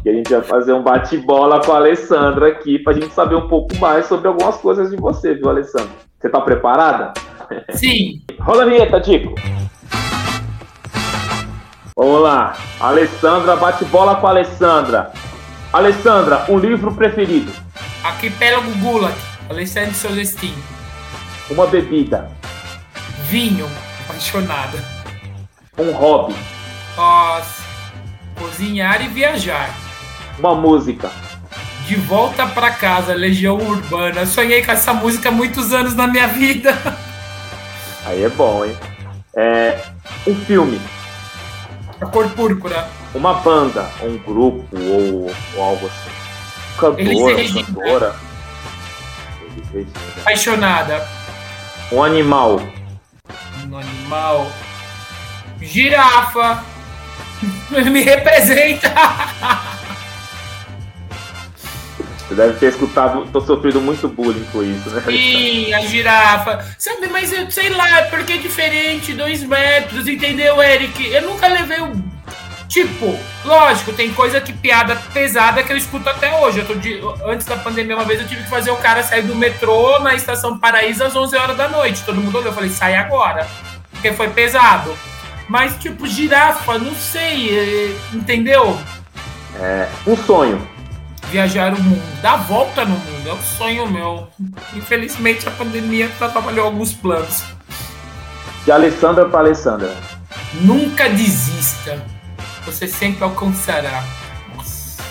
[0.02, 3.36] que a gente vai fazer um bate-bola com a Alessandra aqui, para a gente saber
[3.36, 5.90] um pouco mais sobre algumas coisas de você, viu, Alessandro?
[6.20, 7.14] Você está preparada?
[7.74, 8.22] Sim.
[8.40, 9.36] Roda a vinheta, Dico.
[11.96, 12.58] Vamos lá.
[12.80, 15.12] Alessandra, bate-bola com a Alessandra.
[15.72, 17.52] Alessandra, um livro preferido?
[18.04, 19.16] Arquipélago Gulag,
[19.50, 20.54] Alessandro Solestin.
[21.50, 22.30] Uma bebida?
[23.30, 23.70] Vinho,
[24.04, 24.84] apaixonada.
[25.78, 26.36] Um hobby?
[26.98, 27.64] Nossa,
[28.38, 29.70] cozinhar e viajar.
[30.40, 31.12] Uma música?
[31.88, 34.26] De volta para casa, Legião Urbana.
[34.26, 36.76] Sonhei com essa música há muitos anos na minha vida.
[38.12, 38.78] Aí é bom, hein?
[39.38, 39.86] É,
[40.28, 40.82] um filme?
[42.02, 42.90] A cor púrpura.
[43.16, 46.12] Uma banda, um grupo ou, ou algo assim.
[46.78, 48.16] Cantora, cantora.
[50.20, 51.08] Apaixonada.
[51.90, 52.62] Um animal.
[53.66, 54.52] Um animal.
[55.62, 56.66] Girafa.
[57.72, 58.92] Me representa.
[62.32, 65.04] Você deve ter escutado, tô sofrendo muito bullying com isso, né?
[65.06, 66.66] Sim, a girafa.
[66.78, 71.12] Sabe, mas eu sei lá, porque é diferente, dois metros, entendeu, Eric?
[71.12, 71.92] Eu nunca levei o.
[72.70, 76.60] Tipo, lógico, tem coisa que piada pesada que eu escuto até hoje.
[76.60, 79.36] Eu de, antes da pandemia, uma vez eu tive que fazer o cara sair do
[79.36, 82.02] metrô na estação Paraíso às 11 horas da noite.
[82.06, 83.46] Todo mundo olhou, eu falei, sai agora.
[83.92, 84.98] Porque foi pesado.
[85.50, 88.80] Mas, tipo, girafa, não sei, é, entendeu?
[89.60, 90.71] É, um sonho
[91.32, 94.28] viajar o mundo, dar volta no mundo, é um sonho meu.
[94.76, 97.44] Infelizmente a pandemia atrapalhou alguns planos.
[98.66, 99.96] De Alessandra para Alessandra.
[100.62, 102.04] Nunca desista.
[102.66, 104.04] Você sempre alcançará.
[104.56, 105.02] Nossa.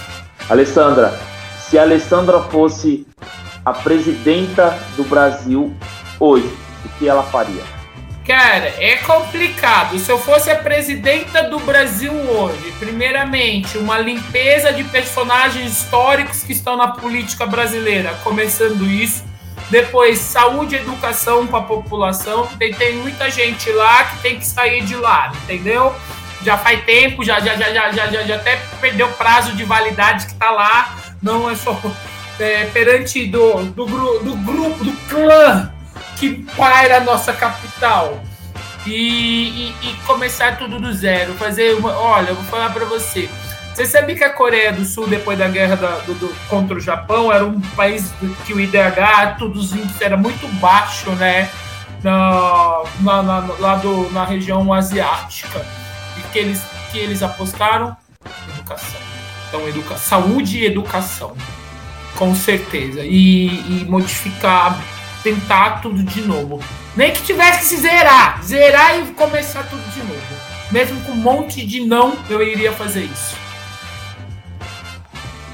[0.48, 1.18] Alessandra,
[1.58, 3.06] se a Alessandra fosse
[3.64, 5.74] a presidenta do Brasil
[6.20, 6.54] hoje,
[6.84, 7.79] o que ela faria?
[8.26, 9.98] Cara, é complicado.
[9.98, 16.52] Se eu fosse a presidenta do Brasil hoje, primeiramente, uma limpeza de personagens históricos que
[16.52, 19.24] estão na política brasileira, começando isso.
[19.70, 22.46] Depois, saúde e educação para a população.
[22.58, 25.94] Tem, tem muita gente lá que tem que sair de lá, entendeu?
[26.42, 30.26] Já faz tempo, já, já, já, já, já, já até perdeu o prazo de validade
[30.26, 30.96] que está lá.
[31.22, 31.78] Não é só
[32.38, 33.84] é, perante do, do,
[34.20, 35.72] do grupo, do clã
[36.20, 38.22] que paira a nossa capital.
[38.86, 41.34] E, e, e, começar tudo do zero.
[41.34, 41.98] Fazer uma.
[41.98, 43.28] Olha, eu vou falar para você.
[43.74, 46.80] Você sabia que a Coreia do Sul, depois da guerra da, do, do, contra o
[46.80, 48.12] Japão, era um país
[48.44, 51.48] que o IDH, todos os índices era muito baixo, né?
[52.02, 55.64] Na, na, na, lá do, na região asiática.
[56.18, 57.96] E que eles, que eles apostaram?
[58.54, 59.00] Educação.
[59.48, 61.34] Então, educa saúde e educação.
[62.16, 63.00] Com certeza.
[63.02, 64.78] E, e modificar
[65.22, 66.60] tentar tudo de novo.
[66.96, 70.50] Nem que tivesse que se zerar, zerar e começar tudo de novo.
[70.70, 73.36] Mesmo com um monte de não, eu iria fazer isso.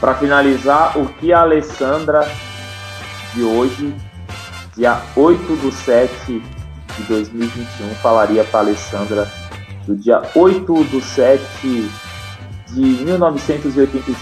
[0.01, 2.31] Para finalizar, o que a Alessandra
[3.35, 3.95] de hoje,
[4.77, 6.43] dia 8 de 7
[6.97, 9.31] de 2021, falaria para Alessandra
[9.87, 11.91] do dia 8 de 7
[12.69, 14.19] de 1985?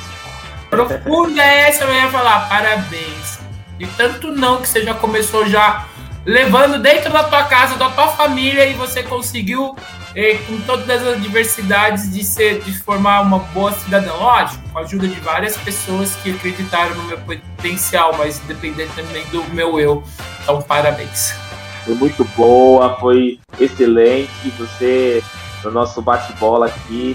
[0.70, 2.48] Profunda essa, eu ia falar.
[2.48, 3.33] Parabéns
[3.78, 5.86] de tanto não que você já começou já
[6.24, 9.76] levando dentro da tua casa, da tua família e você conseguiu
[10.14, 14.82] eh, com todas as adversidades de ser, de formar uma boa cidadã, lógico, com a
[14.82, 20.02] ajuda de várias pessoas que acreditaram no meu potencial, mas dependendo também do meu eu.
[20.42, 21.34] Então, parabéns.
[21.84, 25.22] Foi muito boa, foi excelente você
[25.62, 27.14] no nosso bate-bola aqui.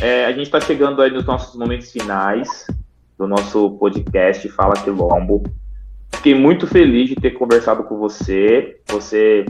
[0.00, 2.66] É, a gente está chegando aí nos nossos momentos finais
[3.20, 5.42] do nosso podcast Fala Quilombo.
[6.10, 8.80] Fiquei muito feliz de ter conversado com você.
[8.88, 9.44] Você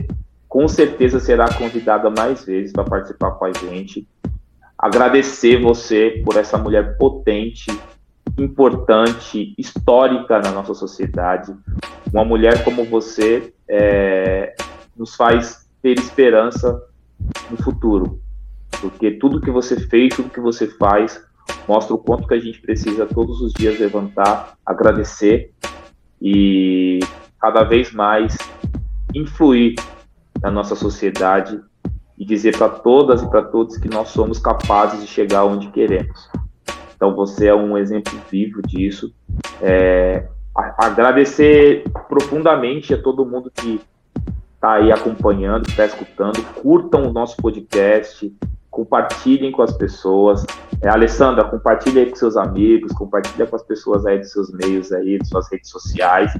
[0.49, 4.05] com certeza será convidada mais vezes para participar com a gente.
[4.77, 7.71] Agradecer você por essa mulher potente,
[8.37, 11.55] importante, histórica na nossa sociedade.
[12.13, 14.53] Uma mulher como você é,
[14.97, 16.77] nos faz ter esperança
[17.49, 18.19] no futuro,
[18.81, 21.23] porque tudo que você fez, tudo que você faz
[21.67, 25.53] mostra o quanto que a gente precisa todos os dias levantar, agradecer
[26.21, 26.99] e
[27.39, 28.37] cada vez mais
[29.13, 29.75] influir
[30.41, 31.59] na nossa sociedade
[32.17, 36.29] e dizer para todas e para todos que nós somos capazes de chegar onde queremos.
[36.95, 39.11] Então você é um exemplo vivo disso.
[39.59, 40.27] É,
[40.77, 43.81] agradecer profundamente a todo mundo que
[44.53, 46.39] está aí acompanhando, que está escutando.
[46.61, 48.31] Curtam o nosso podcast,
[48.71, 50.45] compartilhem com as pessoas.
[50.81, 54.91] É, Alessandra, compartilhe aí com seus amigos, compartilha com as pessoas aí dos seus meios
[54.91, 56.33] aí, de suas redes sociais.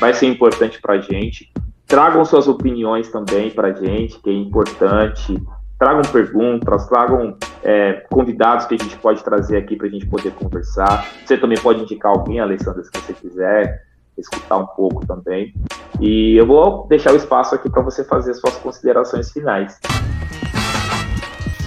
[0.00, 1.52] Vai ser importante para a gente.
[1.86, 5.40] Tragam suas opiniões também para a gente, que é importante.
[5.78, 10.32] Tragam perguntas, tragam é, convidados que a gente pode trazer aqui para a gente poder
[10.32, 11.06] conversar.
[11.24, 13.84] Você também pode indicar alguém, Alessandra, se você quiser
[14.16, 15.52] escutar um pouco também.
[16.00, 19.78] E eu vou deixar o espaço aqui para você fazer suas considerações finais.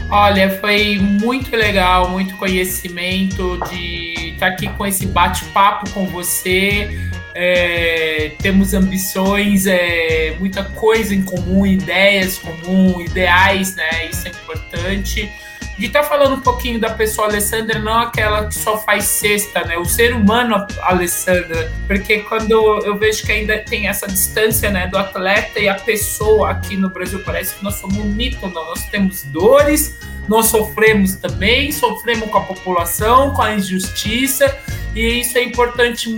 [0.09, 7.09] Olha, foi muito legal, muito conhecimento de estar aqui com esse bate-papo com você.
[7.35, 14.07] É, temos ambições, é, muita coisa em comum, ideias comuns, ideais, né?
[14.09, 15.29] Isso é importante
[15.77, 19.63] de estar tá falando um pouquinho da pessoa Alessandra, não aquela que só faz cesta,
[19.63, 19.77] né?
[19.77, 22.51] O ser humano Alessandra, porque quando
[22.83, 26.89] eu vejo que ainda tem essa distância, né, do atleta e a pessoa aqui no
[26.89, 28.65] Brasil, parece que nós somos um mito, não.
[28.65, 34.57] nós temos dores, nós sofremos também, sofremos com a população, com a injustiça,
[34.95, 36.09] e isso é importante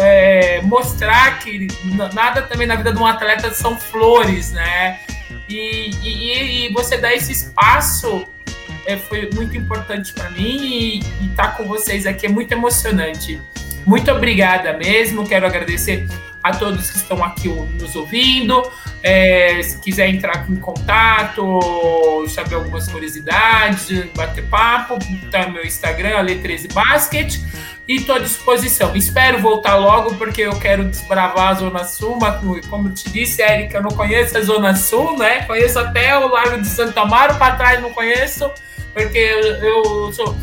[0.00, 1.68] é, mostrar que
[2.14, 5.00] nada também na vida de um atleta são flores, né?
[5.48, 8.26] E, e, e você dá esse espaço
[8.86, 13.40] é, foi muito importante para mim e estar tá com vocês aqui é muito emocionante.
[13.84, 15.26] Muito obrigada mesmo.
[15.26, 16.08] Quero agradecer
[16.42, 18.62] a todos que estão aqui nos ouvindo.
[19.02, 24.98] É, se quiser entrar em contato, saber algumas curiosidades, bater papo,
[25.30, 27.40] tá meu Instagram, Ale13 Basket.
[27.88, 28.96] E estou à disposição.
[28.96, 32.18] Espero voltar logo, porque eu quero desbravar a Zona Sul.
[32.20, 35.42] Mas, como te disse, Érica, eu não conheço a Zona Sul, né?
[35.42, 38.50] Conheço até o Largo de Santo Amaro, para trás não conheço
[38.96, 40.34] porque eu, eu sou.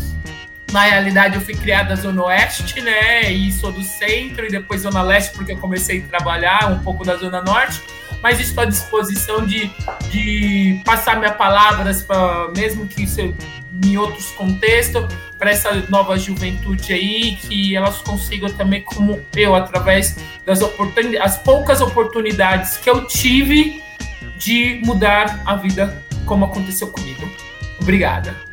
[0.72, 3.32] Na realidade, eu fui criada na Zona Oeste, né?
[3.32, 7.04] E sou do centro, e depois Zona Leste, porque eu comecei a trabalhar um pouco
[7.04, 7.82] da Zona Norte.
[8.22, 9.72] Mas estou à disposição de,
[10.10, 13.36] de passar minhas palavras, pra, mesmo que isso
[13.84, 15.06] em outros contextos,
[15.38, 21.38] para essa nova juventude aí, que elas consigam também, como eu, através das oportunidades, as
[21.40, 23.82] poucas oportunidades que eu tive
[24.38, 27.30] de mudar a vida, como aconteceu comigo.
[27.84, 28.34] Obrigada.